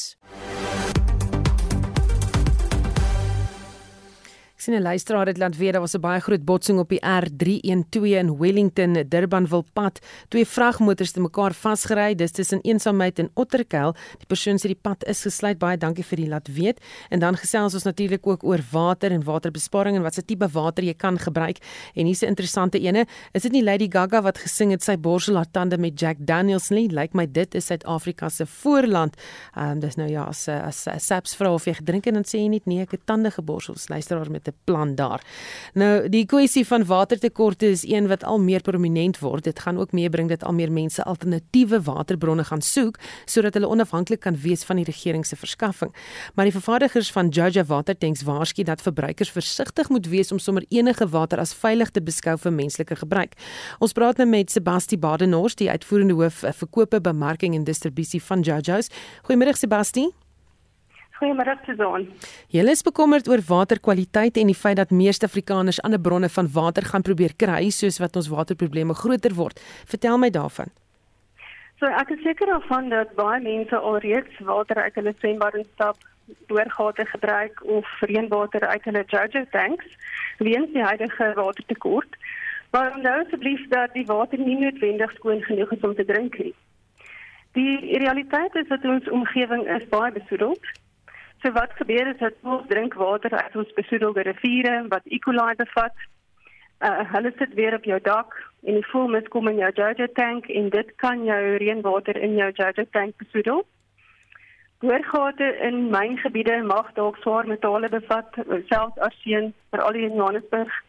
[4.64, 8.18] Sien 'n luisteraar het laat weet daar was 'n baie groot botsing op die R312
[8.18, 10.00] in Wellington, Durbanville pad.
[10.28, 12.16] Twee vragmotors het mekaar vasgery.
[12.16, 13.96] Dis tussen Eensaamheid en Otterkel.
[14.18, 15.58] Die persoon sê die pad is gesluit.
[15.58, 16.80] Baie dankie vir die laat weet.
[17.10, 20.84] En dan gesels ons natuurlik ook oor water en waterbesparing en wat se tipe water
[20.84, 21.58] jy kan gebruik.
[21.94, 23.06] En hier's 'n interessante ene.
[23.32, 26.70] Is dit nie Lady Gaga wat gesing het sy borsel haar tande met Jack Daniels
[26.70, 26.88] nie?
[26.88, 29.16] Lyk like my dit is Suid-Afrika se voorland.
[29.56, 32.38] Ehm um, dis nou ja, as as Saps vra of jy gedrink en dan sê
[32.38, 33.76] jy net nee, ek het tande geborsel.
[33.88, 35.24] Luisteraar met 'n plan daar.
[35.74, 39.44] Nou die kwessie van watertekorte is een wat al meer prominent word.
[39.44, 44.20] Dit gaan ook meebring dat al meer mense alternatiewe waterbronne gaan soek sodat hulle onafhanklik
[44.20, 45.94] kan wees van die regering se verskaffing.
[46.34, 51.08] Maar die vervaardigers van Jaja Watertanks waarsku dat verbruikers versigtig moet wees om sommer enige
[51.08, 53.38] water as veilig te beskou vir menslike gebruik.
[53.80, 58.42] Ons praat nou met Sebasti Badenhorst, die uitvoerende hoof vir verkope, bemarking en distribusie van
[58.42, 58.92] Jaja's.
[59.28, 60.23] Goeiemôre Sebasti.
[61.20, 62.08] Goeiemôre Suzan.
[62.50, 66.86] Julle is bekommerd oor waterkwaliteit en die feit dat meeste Afrikaners ander bronne van water
[66.90, 69.62] gaan probeer kry soos wat ons waterprobleme groter word.
[69.86, 70.74] Vertel my daarvan.
[71.78, 75.98] So ek is seker daarvan dat baie mense alreeds water uit hulle swembad instap,
[76.50, 79.98] boorgate gebruik of reënwater uit hulle Jojo tanks
[80.40, 82.18] weens die huidige watertekort.
[82.72, 86.56] Maar onthou asseblief dat die water nie noodwendig skoon genoeg is om te drink nie.
[87.54, 90.74] Die realiteit is dat ons omgewing is baie besoedeld
[91.44, 95.18] So wat gebeur is dat ons drinkwater uit ons besoedelde riviere wat E.
[95.20, 95.96] coli bevat,
[96.80, 100.48] uh, hulle sit weer op jou dak en die vuilnis kom in jou Jojo tank
[100.48, 103.66] en dit kan jou reënwater in jou Jojo tank besoedel.
[104.80, 108.40] Boorgate in myngebiede mag dalk swaar metale bevat,
[108.72, 110.82] selfs arsen vir al die Johannesburg.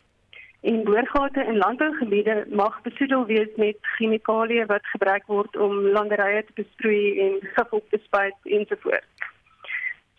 [0.62, 6.60] En boorgate in landbougebiede mag besoedel wees met chemikalieë wat gebruik word om landerye te
[6.62, 9.33] besproei en gif op te spuit ensovoorts.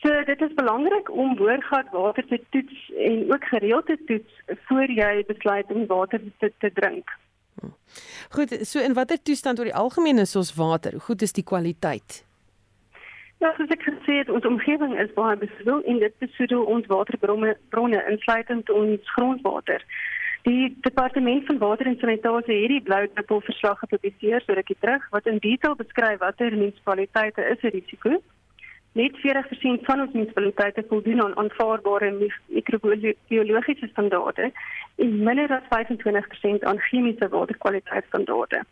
[0.05, 5.23] So dit is belangrik om boorgatwater te toets en ook gereeld te toets voor jy
[5.27, 7.09] besluit om water te, te drink.
[8.29, 10.91] Goed, so in watter toestand oor die algemeen is ons water?
[10.91, 12.19] Hoe goed is die kwaliteit?
[13.41, 17.55] Ja, soos ek gesê het, ons omgewing is baie besoedel en dit besoedel ons waterbronne
[17.73, 19.81] bronne insluitend ons grondwater.
[20.45, 25.09] Die departement van water en sanitasie het die blou druppel verslag gepubliseer so rukkie terug
[25.17, 28.21] wat in detail beskryf watter munisipaliteite is 'n risiko.
[28.95, 32.11] Net 40% van ons munisipaliteite voldoen aan aanvaarbare
[32.47, 34.51] mikrobiologiese standaarde
[34.95, 38.63] en minder as 25% aan chemiese waterkwaliteitsstandaarde.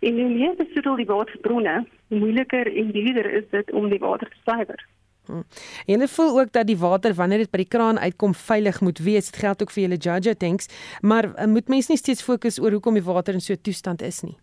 [0.00, 4.28] En hoe meer besoedel die waterbronne, hoe moeiliker en duurder is dit om die water
[4.28, 4.86] te suiwer.
[5.26, 5.42] Hm.
[5.86, 8.98] En hulle voel ook dat die water wanneer dit by die kraan uitkom veilig moet
[8.98, 9.30] wees.
[9.30, 10.66] Dit geld ook vir julle Jaja tanks,
[11.00, 14.02] maar uh, moet mense nie steeds fokus oor hoekom die water in so 'n toestand
[14.02, 14.38] is nie.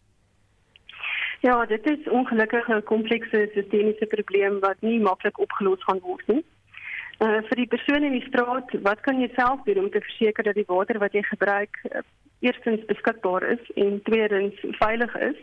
[1.48, 6.44] Ja, dit is ongelukkig 'n komplekse sistemiese probleem wat nie maklik opgelos gaan word nie.
[7.20, 10.44] Uh, vir die persone in die straat, wat kan jy self doen om te verseker
[10.44, 12.02] dat die water wat jy gebruik uh,
[12.40, 15.40] eerstens beskikbaar is en tweedens veilig is.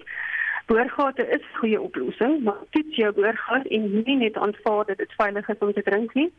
[0.66, 5.12] Boorgate is 'n goeie oplossing, maar toets jou boorgat en nie net aanvaar dat dit
[5.22, 6.32] veilig is om te drink nie.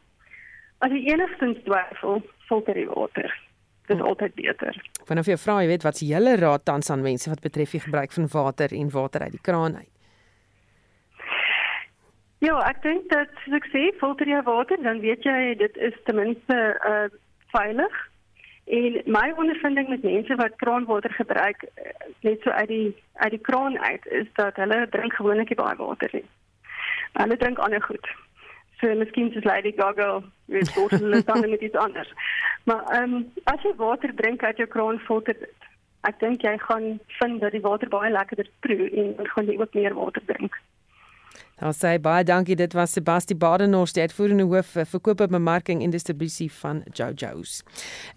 [0.77, 3.39] As jy enigstens twyfel, filter die water.
[3.85, 4.07] Dit is hm.
[4.07, 4.79] altyd beter.
[5.05, 7.83] Vanaf jou vra jy weet wat se hele raad tans aan mense wat betref die
[7.83, 9.91] gebruik van water en water uit die kraan uit.
[12.45, 16.19] Ja, ek dink dat ek sê filter jou water, dan weet jy dit is ten
[16.19, 17.07] minste uh
[17.55, 17.95] veilig.
[18.65, 23.41] En my ondervinding met mense wat kraanwater gebruik eh, net so uit die uit die
[23.41, 26.25] kraan uit is dat hulle drink gewoonlik nie baie water nie.
[27.13, 28.09] Hulle drink ander goed.
[28.81, 32.11] So miskien soos Lady Gaga, weet bottel hulle dan met iets anders.
[32.65, 35.67] Maar ehm um, as jy water drink uit jou kraan filter dit.
[36.09, 39.77] Ek dink jy gaan vind dat die water baie lekkerder proe en gaan jy ook
[39.77, 40.57] meer water drink.
[41.55, 45.79] Daar sê baie dankie dit was Sebastian Badenhorst die uitvoerende hoof vir verkoop en bemarking
[45.85, 47.61] en distribusie van JoJo's.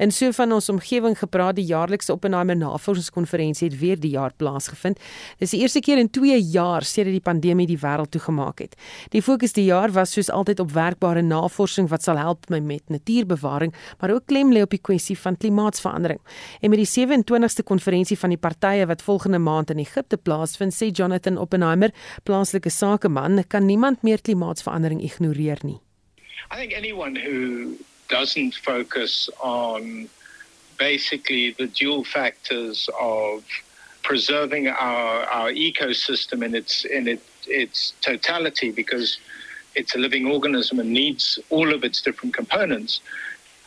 [0.02, 4.98] En so van ons omgewing gepraat die jaarlikse Oppenheimer Navorsingskonferensie het weer die jaar plaasgevind.
[5.38, 8.74] Dis die eerste keer in 2 jaar sedert die pandemie die wêreld toegemaak het.
[9.14, 13.70] Die fokus die jaar was soos altyd op werkbare navorsing wat sal help met natuurbewaring,
[14.00, 16.18] maar ook klem lê op die kwessie van klimaatsverandering.
[16.60, 20.90] En met die 27ste konferensie van die partye wat volgende maand in Egipte plaasvind, sê
[20.90, 21.94] Jonathan Oppenheimer,
[22.26, 25.78] plaaslike sakeman aan, kan niemand meer klimaatsverandering ignoreer nie.
[26.50, 27.76] I think anyone who
[28.08, 30.08] doesn't focus on
[30.78, 33.44] basically the dual factors of
[34.02, 39.18] preserving our our ecosystem in its in it, its totality because
[39.74, 43.00] it's a living organism and needs all of its different components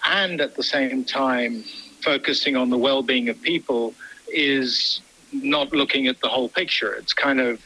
[0.04, 1.64] and at the same time
[2.02, 3.94] focusing on the well-being of people
[4.28, 7.62] is not looking at the whole picture it's kind of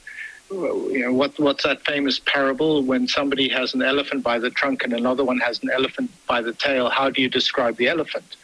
[0.52, 2.84] you know what what's that famous parable?
[2.84, 6.42] When somebody has an elephant by the trunk and another one has an elephant by
[6.42, 8.36] the tail how do you describe the elephant?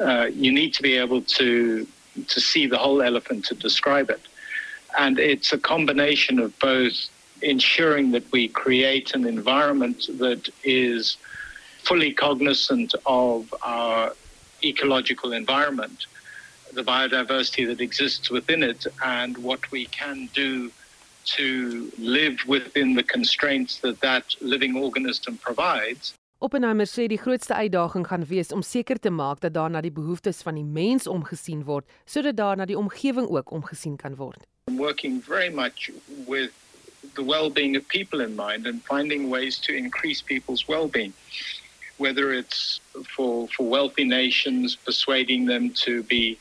[0.00, 1.86] Uh, you need to be able to
[2.28, 4.20] to see the whole elephant to describe it.
[4.96, 6.94] And it's a combination of both
[7.42, 11.16] ensuring that we create an environment that is
[11.82, 14.12] fully cognizant of our
[14.62, 16.06] ecological environment
[16.72, 20.70] the biodiversity that exists within it and what we can do
[21.24, 26.14] to live within the constraints that that living organism provides.
[26.38, 29.92] Oppenheimer sê die grootste uitdaging gaan wees om seker te maak dat daar na die
[29.94, 34.44] behoeftes van die mens omgesien word sodat daar na die omgewing ook omgesien kan word.
[34.68, 35.90] I'm working very much
[36.26, 36.52] with
[37.14, 41.12] the well-being of people in mind and finding ways to increase people's well-being
[41.96, 42.80] whether it's
[43.16, 46.38] for for wealthy nations persuading them to be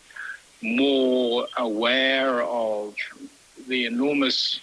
[0.61, 2.95] more aware of
[3.67, 4.59] the enormous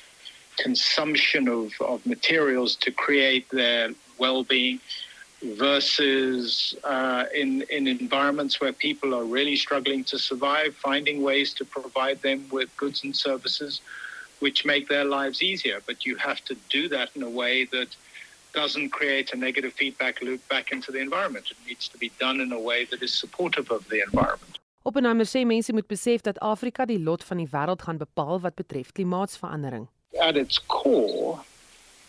[0.63, 4.79] consumption of, of materials to create their well-being
[5.43, 11.65] versus uh, in, in environments where people are really struggling to survive, finding ways to
[11.65, 13.81] provide them with goods and services
[14.41, 15.79] which make their lives easier.
[15.87, 17.89] But you have to do that in a way that
[18.53, 21.51] doesn't create a negative feedback loop back into the environment.
[21.51, 24.59] It needs to be done in a way that is supportive of the environment.
[24.83, 28.57] Oppenheimer sê mense moet besef dat Afrika die lot van die wêreld gaan bepaal wat
[28.57, 29.89] betref klimaatsverandering.
[30.21, 31.41] At its core,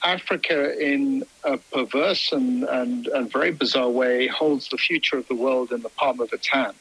[0.03, 5.35] Africa, in a perverse and, and, and very bizarre way, holds the future of the
[5.35, 6.75] world in the palm of its hand.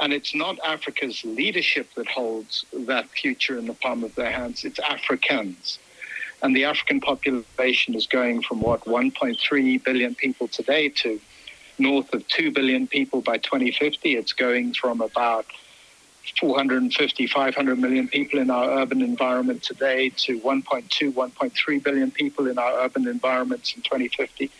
[0.00, 4.64] And it's not Africa's leadership that holds that future in the palm of their hands,
[4.64, 5.78] it's Africans.
[6.42, 11.18] And the African population is going from what, 1.3 billion people today to
[11.78, 14.16] north of 2 billion people by 2050.
[14.16, 15.46] It's going from about
[16.38, 22.58] 450, 500 million people in our urban environment today to 1.2, 1.3 billion people in
[22.58, 24.50] our urban environments in 2050.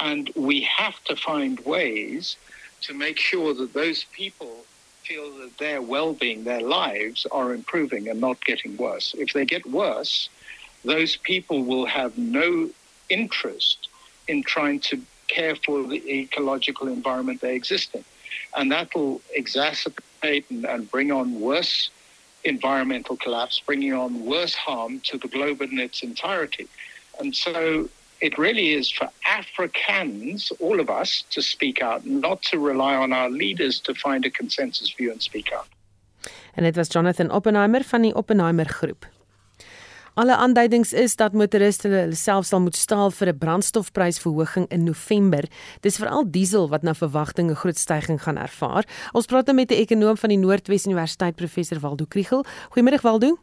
[0.00, 2.36] And we have to find ways
[2.82, 4.64] to make sure that those people
[5.02, 9.14] feel that their well being, their lives are improving and not getting worse.
[9.16, 10.28] If they get worse,
[10.84, 12.70] those people will have no
[13.08, 13.88] interest
[14.28, 18.04] in trying to care for the ecological environment they exist in.
[18.56, 21.90] And that will exacerbate and, and bring on worse
[22.44, 26.68] environmental collapse, bringing on worse harm to the globe in its entirety.
[27.18, 27.88] And so
[28.20, 33.12] it really is for Africans, all of us, to speak out, not to rely on
[33.12, 35.66] our leaders to find a consensus view and speak out.
[36.54, 39.06] En dit was Jonathan Oppenheimer van Oppenheimer groep.
[40.14, 45.42] Alle aanduidings is dat motoriste hulle self sal moet staal vir 'n brandstofprysverhoging in November.
[45.80, 48.84] Dis veral diesel wat na verwagting 'n groot stygings gaan ervaar.
[49.12, 52.44] Ons praat nou met 'n ekonom van die Noordwes Universiteit, professor Waldo Kriel.
[52.70, 53.38] Goeiemôre Waldo.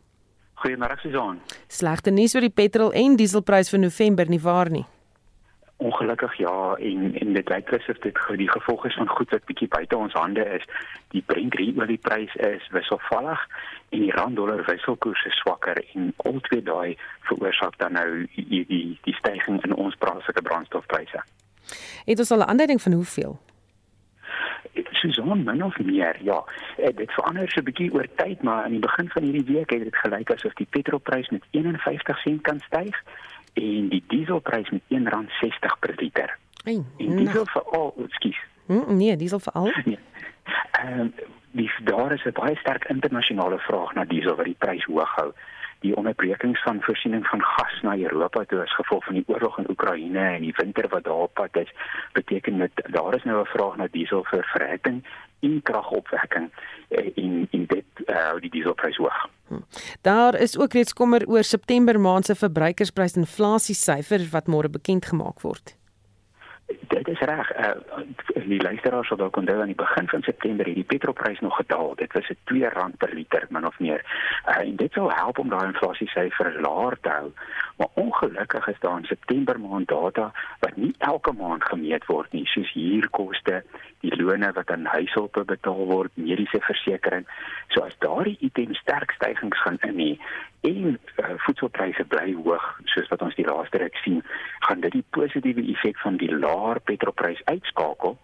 [0.56, 1.42] Goeiemôre Susan.
[1.68, 4.86] Slegte nuus oor die petrol en dieselprys vir November nie waar nie.
[5.78, 9.68] Ongelukkig ja en en dit lyk asof dit die gevolg is van goed wat bietjie
[9.68, 10.64] buite ons hande is.
[11.10, 13.48] Die Brent olieprys is wisselvallig
[13.92, 18.66] en die rand dollar wisselkoers is swakker en al twee daai veroorsaak dan nou die
[18.68, 21.24] die, die stygings in ons plaaslike brandstofpryse.
[22.06, 23.40] Het ons al 'n aanduiding van hoeveel?
[24.92, 26.44] Suzon min of meer, ja.
[26.78, 29.70] Eh, dit verander so 'n bietjie oor tyd, maar aan die begin van hierdie week
[29.70, 33.04] het dit gelyk asof die petrolprys met 51 sent kan styg
[33.54, 36.38] en die dieselprys met R1.60 per liter.
[36.64, 38.40] Hey, en diesel vir al, ekskuus.
[38.66, 39.72] Mm, nee, diesel vir al.
[39.86, 40.00] Nee.
[40.72, 41.14] Ehm um,
[41.52, 45.32] dis daar is 'n baie sterk internasionale vraag na diesel wat die prys hoog hou.
[45.80, 49.70] Die onderbrekings van voorsiening van gas na Europa toe as gevolg van die oorlog in
[49.70, 51.74] Oekraïne en die winter wat daar op pad is,
[52.14, 55.04] beteken dit daar is nou 'n vraag na diesel vir verhitting
[55.40, 56.52] en kragopwekking
[56.88, 59.30] eh, en en dit eh, hou uh, die dieselprys hoog.
[59.48, 59.62] Hm.
[60.02, 65.42] Daar is ook reeds kommer oor September maand se verbruikersprysinflasie syfer wat môre bekend gemaak
[65.42, 65.81] word.
[66.88, 67.52] Dit is reg.
[67.58, 67.70] Uh,
[68.46, 71.96] die luisteraars sal dalk onthou aan die begin van September het die petrolprys nog gedaal.
[71.96, 74.02] Dit was 'n R2 per liter min of meer.
[74.48, 77.32] Uh, en dit sou help om daai inflasie syfer laer te hou.
[77.78, 82.46] Maar ongelukkig is daar in September maand data wat nie elke maand gemeet word nie,
[82.46, 83.64] soos huurkoste,
[84.00, 87.30] die lone wat aan huishulpe betaal word, mediese versekerings.
[87.68, 90.12] So as daardie items sterk stygings gaan in hê
[90.62, 94.22] en uh, voedselpryse bly hoog, soos wat ons die laaste ruk sien,
[94.68, 98.18] gaan dit die positiewe effek van die laer petrolprys uitskakel.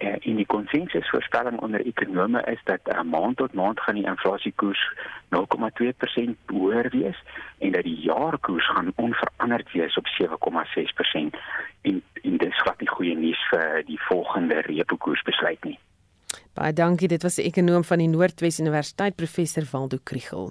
[0.00, 4.80] Uh, en die konsensusvoorspelling onder ekonome is dat uh, maand tot maand gaan die inflasiekoers
[5.34, 7.18] 0,2% hoër wees
[7.58, 11.36] en dat die jaarkoers gaan onveranderd wees op 7,6%
[11.82, 15.78] en en dis glad nie goeie nuus vir die volgende repo koersbesluit nie.
[16.54, 20.50] Baie dankie, dit was die ekonom van die Noordwes Universiteit professor Waldo Kriel.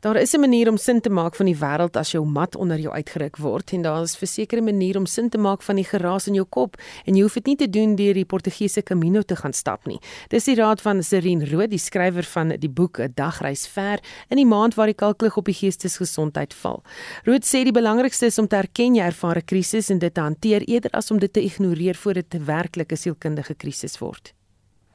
[0.00, 2.78] Daar is 'n manier om sin te maak van die wêreld as jou mat onder
[2.78, 5.84] jou uitgeruk word en daar is 'n versekerde manier om sin te maak van die
[5.84, 9.22] geraas in jou kop en jy hoef dit nie te doen deur die Portugese Camino
[9.22, 10.00] te gaan stap nie.
[10.28, 14.36] Dis die raad van Serene Rood, die skrywer van die boek 'n Dagreis ver in
[14.36, 16.82] die maand waar die kalklig op die geestesgesondheid val.
[17.24, 20.20] Rood sê die belangrikste is om te erken jy ervaar 'n krisis en dit te
[20.20, 24.32] hanteer eerder as om dit te ignoreer voordat dit 'n werklike sielkundige krisis word.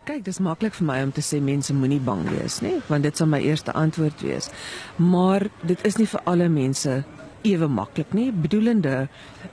[0.06, 3.18] Kyk, dis maklik vir my om te sê mense moenie bang wees nie, want dit
[3.18, 4.52] sal my eerste antwoord wees.
[5.02, 7.00] Maar dit is nie vir alle mense
[7.41, 9.08] ewe maklik nie, bedoelende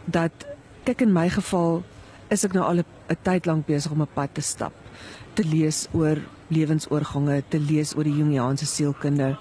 [0.05, 0.45] dat
[0.85, 1.81] kyk in my geval
[2.29, 4.77] is ek nou al 'n tyd lank besig om 'n pad te stap,
[5.35, 9.39] te lees oor lewensoorgange, te lees oor die Jungiaanse sielkunde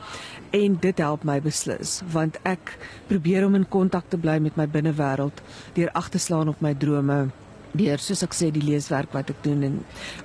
[0.52, 4.68] en dit help my beslis want ek probeer om in kontak te bly met my
[4.68, 5.42] binnewêreld
[5.74, 7.32] deur ag te slaan op my drome
[7.78, 9.78] deur soos ek sê die leeswerk wat ek doen en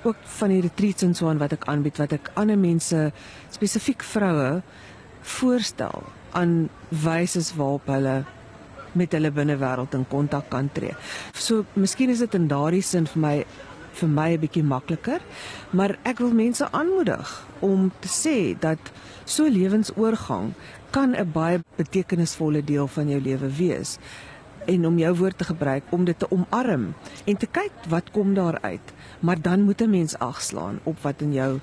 [0.03, 3.11] ook van die retreats en so aan wat ek aanbied wat ek ander mense
[3.55, 4.61] spesifiek vroue
[5.37, 6.03] voorstel
[6.37, 8.17] aan wyse waarop hulle
[8.97, 10.95] met hulle binnewêreld in kontak kan tree.
[11.33, 13.35] So miskien is dit in daardie sin vir my
[13.97, 15.21] vir my 'n bietjie makliker,
[15.71, 18.79] maar ek wil mense aanmoedig om te sê dat
[19.25, 20.53] so lewensoorgang
[20.91, 23.97] kan 'n baie betekenisvolle deel van jou lewe wees
[24.67, 26.91] en om jou woord te gebruik om dit te omarm
[27.25, 28.93] en te kyk wat kom daar uit.
[29.19, 31.59] Maar dan moet 'n mens agslaan op wat in jou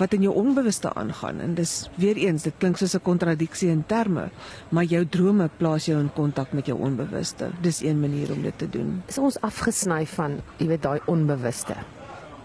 [0.00, 1.40] wat in jou onbewuste aangaan.
[1.40, 4.30] En dis weer eens dit klink soos 'n kontradiksie in terme
[4.68, 7.50] maar jou drome plaas jou in kontak met jou onbewuste.
[7.60, 9.02] Dis een manier om dit te doen.
[9.06, 11.74] Is ons afgesny van jy weet daai onbewuste?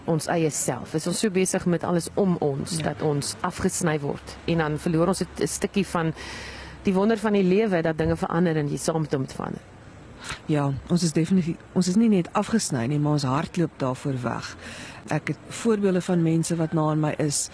[0.04, 0.94] Ons eie self.
[0.94, 2.82] Is ons so besig met alles om ons ja.
[2.82, 4.36] dat ons afgesny word?
[4.44, 6.12] En dan verloor ons 'n stukkie van
[6.82, 9.75] die wonder van die lewe dat dinge verander en jy saam met hom verander
[10.46, 14.52] Ja, ons is definitief ons is nie net afgesny nie, maar ons hardloop daarvoor weg.
[15.14, 17.48] Ek het voorbeelde van mense wat na aan my is.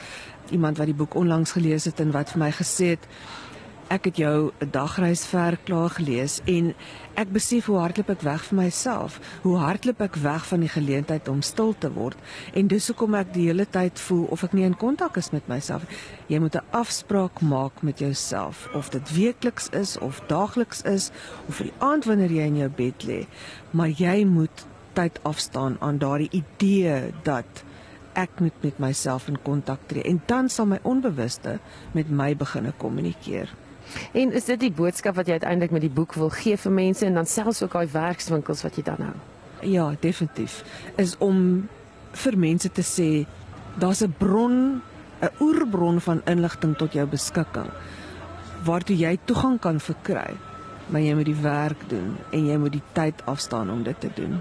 [0.51, 3.09] Iemand wat die boek onlangs gelees het en wat vir my gesê het
[3.93, 6.75] Ek het jou 'n dagreis ver klaar gelees en
[7.15, 11.29] ek besef hoe hardloop ek weg vir myself, hoe hardloop ek weg van die geleentheid
[11.29, 12.17] om stil te word
[12.55, 15.49] en dis hoekom ek die hele tyd voel of ek nie in kontak is met
[15.49, 15.83] myself.
[16.27, 21.11] Jy moet 'n afspraak maak met jouself of dit weekliks is of daagliks is
[21.49, 23.27] of vir die aand wanneer jy in jou bed lê,
[23.71, 27.65] maar jy moet tyd afstaan aan daardie idee dat
[28.15, 31.59] ek moet met myself in kontak tree en dan sal my onbewuste
[31.93, 33.53] met my begine kommunikeer.
[34.13, 37.07] En is dit die boodskap wat jy uiteindelik met die boek wil gee vir mense
[37.07, 39.15] en dan selfs ook daai werkswinkels wat jy dan hou?
[39.63, 40.63] Ja, definitief.
[40.97, 41.69] Is om
[42.13, 43.27] vir mense te sê
[43.79, 44.83] daar's 'n bron,
[45.23, 47.71] 'n oerbron van inligting tot jou beskikking
[48.65, 50.35] waartoe jy toegang kan verkry.
[50.91, 54.11] Maar jy moet die werk doen en jy moet die tyd afstaan om dit te
[54.15, 54.41] doen.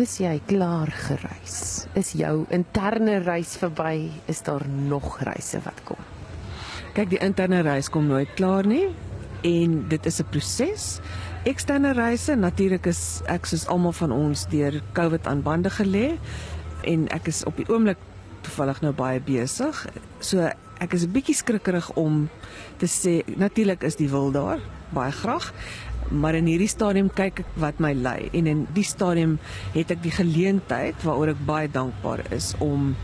[0.00, 1.86] Is jy klaar gereis?
[1.94, 4.08] Is jou interne reis verby?
[4.26, 6.00] Is daar nog reise wat kom?
[6.92, 8.90] Kyk, die interne reis kom nooit klaar nie
[9.48, 11.00] en dit is 'n proses.
[11.44, 16.18] Eksterne reise, natuurlik is ek soos almal van ons deur COVID aan bande gelê
[16.84, 17.96] en ek is op die oomblik
[18.42, 19.86] toevallig nou baie besig.
[20.20, 22.28] So ek is 'n bietjie skrikkerig om
[22.76, 24.60] te sê natuurlik is die wil daar
[24.92, 25.52] baie graag
[26.10, 29.38] maar in hierdie stadium kyk ek wat my lei en in die stadium
[29.72, 32.94] het ek die geleentheid waaroor ek baie dankbaar is om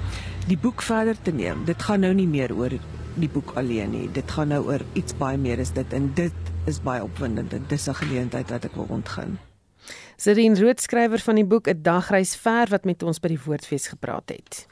[0.48, 1.64] die boek verder te neem.
[1.64, 2.72] Dit gaan nou nie meer oor
[3.20, 4.08] die boek alleen nie.
[4.12, 6.32] Dit gaan nou oor iets baie meer as dit en dit
[6.66, 7.50] is baie opwindend.
[7.50, 9.38] Dit is 'n geleentheid wat ek wil ontgin.
[10.16, 13.88] Serien Rood skrywer van die boek 'n dagreis ver wat met ons by die Woordfees
[13.88, 14.66] gepraat het.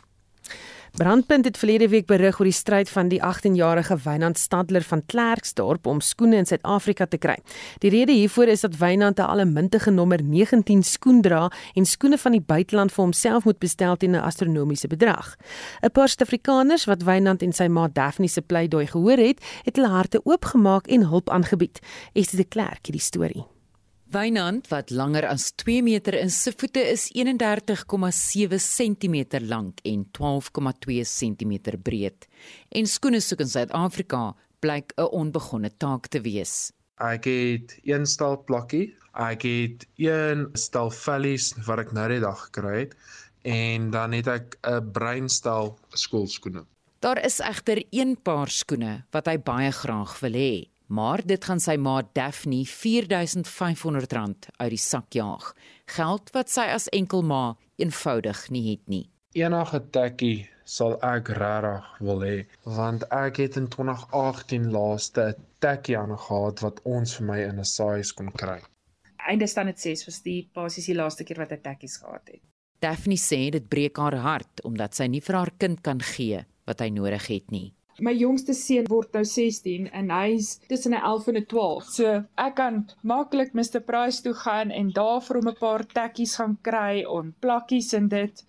[0.96, 5.86] Brandpunt het verlede week berig oor die stryd van die 18-jarige Wynand Stadler van Klerksdorp
[5.86, 7.34] om skoene in Suid-Afrika te kry.
[7.82, 12.32] Die rede hiervoor is dat Wynand 'n allemintige nommer 19 skoen dra en skoene van
[12.32, 15.36] die buiteland vir homself moet bestel teen 'n astronomiese bedrag.
[15.82, 19.88] 'n Paar Suid-Afrikaners wat Wynand en sy ma Daphne se pleidooi gehoor het, het hulle
[19.88, 21.78] harte oopgemaak en hulp aangebied.
[22.14, 23.55] Estie de Klerk het die storie.
[24.16, 31.02] Wynand wat langer as 2 meter in sy voete is 31,7 cm lank en 12,2
[31.10, 31.52] cm
[31.84, 32.24] breed.
[32.72, 34.20] En skoene soek in Suid-Afrika
[34.64, 36.72] blyk 'n onbegonne taak te wees.
[36.96, 42.40] Ek het een stal plakkie, ek het een stal vellies wat ek nou die dag
[42.48, 42.94] gekry het
[43.44, 46.64] en dan het ek 'n breinstal skoolskoene.
[47.00, 51.60] Daar is egter een paar skoene wat hy baie graag wil hê maar dit gaan
[51.60, 55.54] sy ma Daphne R4500 uit die sak jaag.
[55.86, 59.06] Geld wat sy as enkelma eenvoudig nie het nie.
[59.36, 65.98] Enige tekkie sal ek regtig wil hê, want ek het in 2018 laaste 'n tekkie
[65.98, 68.60] aangehad wat ons vir my in 'n size kon kry.
[69.28, 72.42] Einde staan dit 6 was die basies die laaste keer wat ek tekkies gehad het.
[72.80, 76.80] Daphne sê dit breek haar hart omdat sy nie vir haar kind kan gee wat
[76.80, 77.75] hy nodig het nie.
[77.98, 81.84] My jongste seun word nou 16 en hy's tussen 'n 11 en 'n 12.
[81.96, 86.34] So ek kan maklik Mr Price toe gaan en daar vir hom 'n paar tekkies
[86.36, 88.44] gaan kry en plakkies en dit.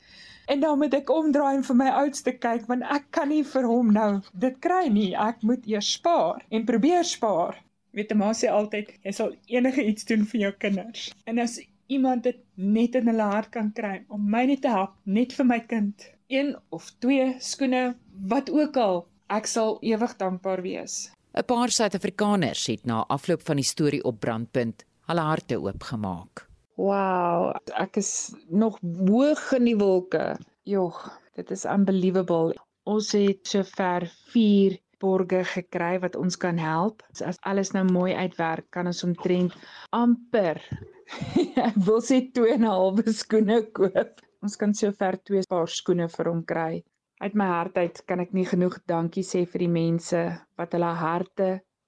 [0.47, 3.63] En dan moet ek omdraai en vir my oudste kyk want ek kan nie vir
[3.71, 5.15] hom nou dit kry nie.
[5.15, 7.55] Ek moet eers spaar en probeer spaar.
[7.93, 11.09] Weet jy maar sê altyd jy sal enige iets doen vir jou kinders.
[11.25, 14.95] En as iemand dit net in hulle hart kan kry om my net te help
[15.05, 17.95] net vir my kind, een of twee skoene,
[18.27, 21.11] wat ook al, Ek sal ewig dankbaar wees.
[21.35, 26.45] 'n Paar Suid-Afrikaners het na afloop van die storie op Brandpunt hulle harte oopgemaak.
[26.79, 28.11] Wow, ek is
[28.47, 30.37] nog hoog in die wolke.
[30.63, 31.01] Jogg,
[31.35, 32.55] dit is unbelievable.
[32.87, 37.03] Ons het sover 4 borge gekry wat ons kan help.
[37.19, 39.53] As alles nou mooi uitwerk, kan ons omtrent
[39.91, 40.63] amper
[41.67, 44.21] ek wil sê 2 en 'n half skoene koop.
[44.41, 46.83] Ons kan sover 2 paar skoene vir hom kry.
[47.17, 50.19] Uit my hart uit kan ek nie genoeg dankie sê vir die mense
[50.61, 51.47] wat hulle harte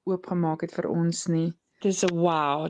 [0.10, 1.52] oopgemaak het vir ons nie.
[1.84, 2.66] Dit is 'n wow.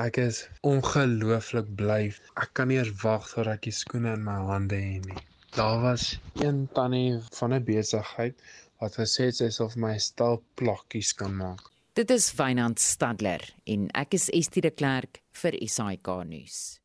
[0.00, 0.42] Ek is
[0.72, 2.12] ongelooflik bly.
[2.36, 5.24] Ek kan nie eers wag tot ek die skoene in my hande het nie.
[5.56, 8.36] Daar was een tannie van 'n besigheid
[8.80, 11.70] wat gesê het sy sal vir my stal plakkies kan maak.
[11.94, 16.80] Dit is Wynand Stadler en ek is Estie de Klerk vir SAK nuus.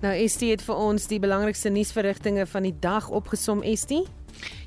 [0.00, 4.06] Nou Estie het vir ons die belangrikste nuusverrigtinge van die dag opgesom Estie.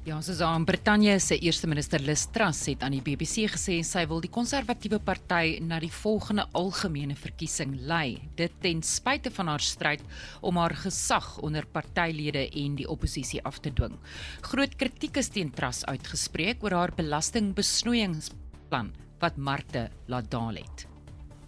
[0.06, 4.22] Ja, Susan Brittanje se eerste minister Liz Truss het aan die BBC gesê sy wil
[4.22, 8.22] die konservatiewe party na die volgende algemene verkiesing lei.
[8.38, 10.06] Dit ten spyte van haar stryd
[10.46, 13.98] om haar gesag onder partylede en die oppositie af te dwing.
[14.46, 20.93] Groot kritiek is teen Truss uitgespreek oor haar belastingbesnoeiingsplan wat markte laat daal het.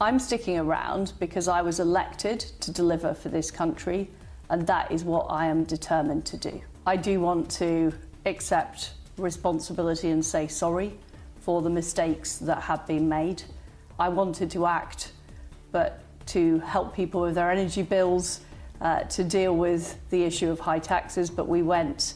[0.01, 4.09] I'm sticking around because I was elected to deliver for this country,
[4.49, 6.61] and that is what I am determined to do.
[6.85, 7.93] I do want to
[8.25, 10.97] accept responsibility and say sorry
[11.39, 13.43] for the mistakes that have been made.
[13.97, 15.13] I wanted to act,
[15.71, 18.41] but to help people with their energy bills,
[18.81, 22.15] uh, to deal with the issue of high taxes, but we went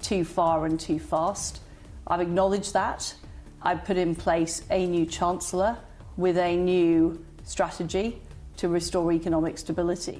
[0.00, 1.60] too far and too fast.
[2.06, 3.14] I've acknowledged that.
[3.60, 5.76] I've put in place a new Chancellor
[6.18, 8.20] with a new strategy
[8.56, 10.18] to restore economic stability.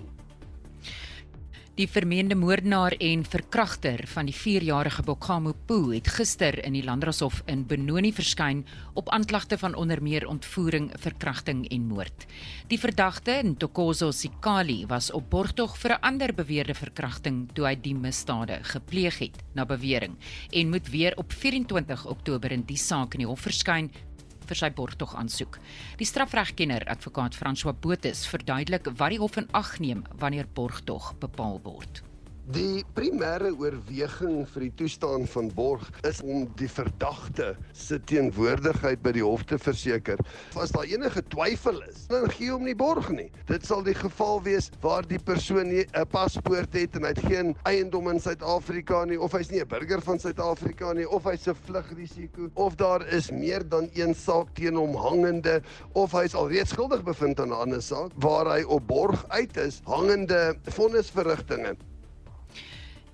[1.79, 7.45] Die vermeende moordenaar en verkragter van die 4-jarige Bokgamo Poo het gister in die Landdroshof
[7.47, 8.65] in Benoni verskyn
[8.99, 12.27] op aanklagte van onder meer ontvoering, verkrachting en moord.
[12.67, 17.95] Die verdagte, Ntokozo Sikali, was op borgtog vir 'n ander beweerde verkrachting toe hy die
[17.95, 20.17] misdade gepleeg het, na bewering,
[20.51, 23.91] en moet weer op 24 Oktober in die saak in die hof verskyn
[24.49, 25.61] vir sy borgtog aansoek.
[26.01, 31.61] Die strafregkenner advokaat François Botha verduidelik wat die hof in ag neem wanneer borgtog bepaal
[31.65, 32.08] word.
[32.49, 39.11] Die primêre oorweging vir die toestaan van borg is om die verdagte se teenwoordigheid by
[39.13, 40.23] die hof te verseker.
[40.57, 43.27] As daar enige twyfel is, dan gee hom nie borg nie.
[43.51, 47.53] Dit sal die geval wees waar die persoon 'n paspoort het en hy het geen
[47.69, 51.55] eiendom in Suid-Afrika nie of hy's nie 'n burger van Suid-Afrika nie of hy's 'n
[51.67, 55.61] vlugrisiko of daar is meer dan een saak teen hom hangende
[55.93, 59.83] of hy's alreeds skuldig bevind aan 'n ander saak waar hy op borg uit is
[59.85, 61.77] hangende vonnisverrigtinge.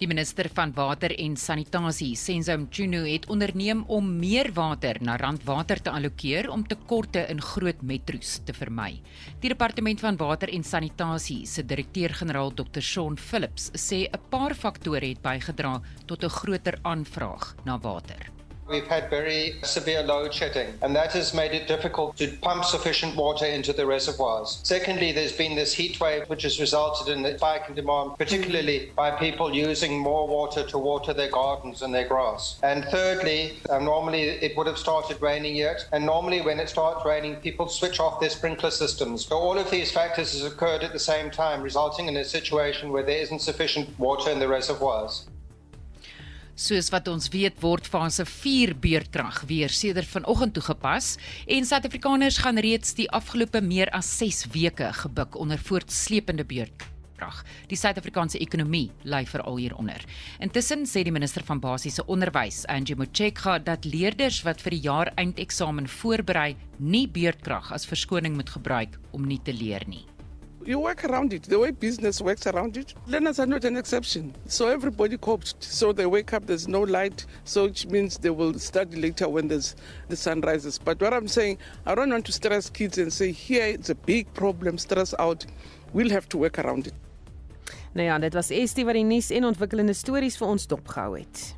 [0.05, 5.80] Die minister van Water en Sanitasie, Senzo Mchunu, het onderneem om meer water na Randwater
[5.80, 9.00] te allokeer om tekorte in groot metro's te vermy.
[9.40, 12.84] Die departement van Water en Sanitasie se direkteur-generaal Dr.
[12.84, 18.43] Shaun Phillips sê 'n paar faktore het bygedra tot 'n groter aanvraag na water.
[18.66, 23.14] We've had very severe load shedding, and that has made it difficult to pump sufficient
[23.14, 24.60] water into the reservoirs.
[24.62, 28.90] Secondly, there's been this heat wave which has resulted in a spike in demand, particularly
[28.96, 32.58] by people using more water to water their gardens and their grass.
[32.62, 37.04] And thirdly, um, normally it would have started raining yet, and normally when it starts
[37.04, 39.26] raining, people switch off their sprinkler systems.
[39.26, 42.92] So all of these factors has occurred at the same time, resulting in a situation
[42.92, 45.26] where there isn't sufficient water in the reservoirs.
[46.55, 51.16] Soos wat ons weet word fase 4 beurtkrag weer sedert vanoggend toegepas
[51.50, 57.42] en Suid-Afrikaners gaan reeds die afgelope meer as 6 weke gebuk onder voortsleepende beurtkrag.
[57.66, 60.07] Die Suid-Afrikaanse ekonomie ly veral hieronder.
[60.38, 65.11] Intussen sê die minister van basiese onderwys, Angie Motshekga, dat leerders wat vir die jaar
[65.18, 70.05] eindeksamen voorberei, nie beurtkrag as verskoning moet gebruik om nie te leer nie.
[70.66, 71.44] You work around it.
[71.44, 74.34] The way business works around it, learners are not an exception.
[74.46, 75.62] So everybody coped.
[75.62, 79.48] So they wake up, there's no light, so which means they will study later when
[79.48, 79.76] there's
[80.08, 80.78] the sun rises.
[80.78, 83.94] But what I'm saying, I don't want to stress kids and say, here it's a
[83.94, 85.46] big problem, stress out.
[85.92, 86.94] We'll have to work around it.
[87.94, 91.54] Nou ja, dit was Estie wat die nuus en ontwikkelende stories vir ons dopgehou het.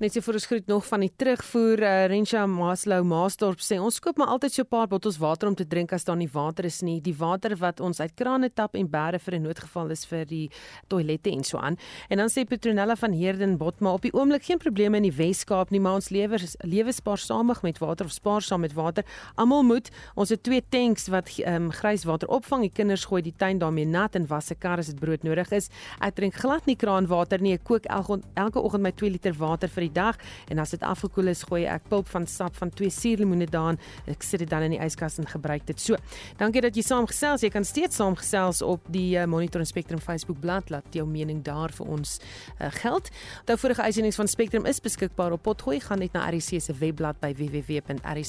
[0.00, 3.98] Net so vir ons groet nog van die terugvoer uh, Rensha Maslow Maasdorp sê ons
[4.00, 6.64] koop maar altyd so 'n paar bottels water om te drink as daar nie water
[6.64, 7.02] is nie.
[7.02, 10.48] Die water wat ons uit krane tap en bære vir 'n noodgeval is vir die
[10.88, 11.76] toilette en so aan.
[12.08, 15.70] En dan sê Petronella van Heerden Botma op die oomblik geen probleme in die Wes-Kaap
[15.70, 19.04] nie, maar ons lewe lewe spaarsamig met water of spaarsaam met water.
[19.36, 22.62] Almal moet ons het twee tanks wat um, grys water opvang.
[22.62, 25.52] Die kinders gooi die tuin daarmee nat en was se kar as dit brood nodig
[25.52, 25.68] is.
[26.00, 27.52] Ek drink glad nie kraanwater nie.
[27.52, 30.16] Ek kook elke elke oggend my 2 liter water vir die dag
[30.48, 33.78] en as dit afgekoel is, gooi ek pulp van sap van twee suurlemoene daarin.
[34.10, 35.96] Ek sit dit dan in die yskas en gebruik dit so.
[36.40, 37.42] Dankie dat jy saamgesels.
[37.44, 40.48] Jy kan steeds saamgesels op die uh, Monitor en Spectrum Facebook bladsy.
[40.70, 43.10] Laat jou mening daar vir ons uh, geld.
[43.42, 45.80] Onthou vorige uitsendings van Spectrum is beskikbaar op Potgooi.
[45.80, 48.22] Gaan net na RC se webblad by www.rc.co.za.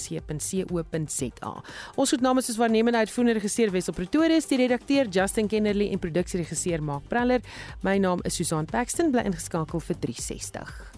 [1.96, 6.84] Ons het namens ons waarnemende uitvoerende regisseur Wessel Pretorius, die redakteur Justin Kennerly en produksieregisseur
[6.84, 7.42] Mark Praller.
[7.82, 9.12] My naam is Susan Paxton.
[9.12, 10.91] Bly ingeskakel vir 360.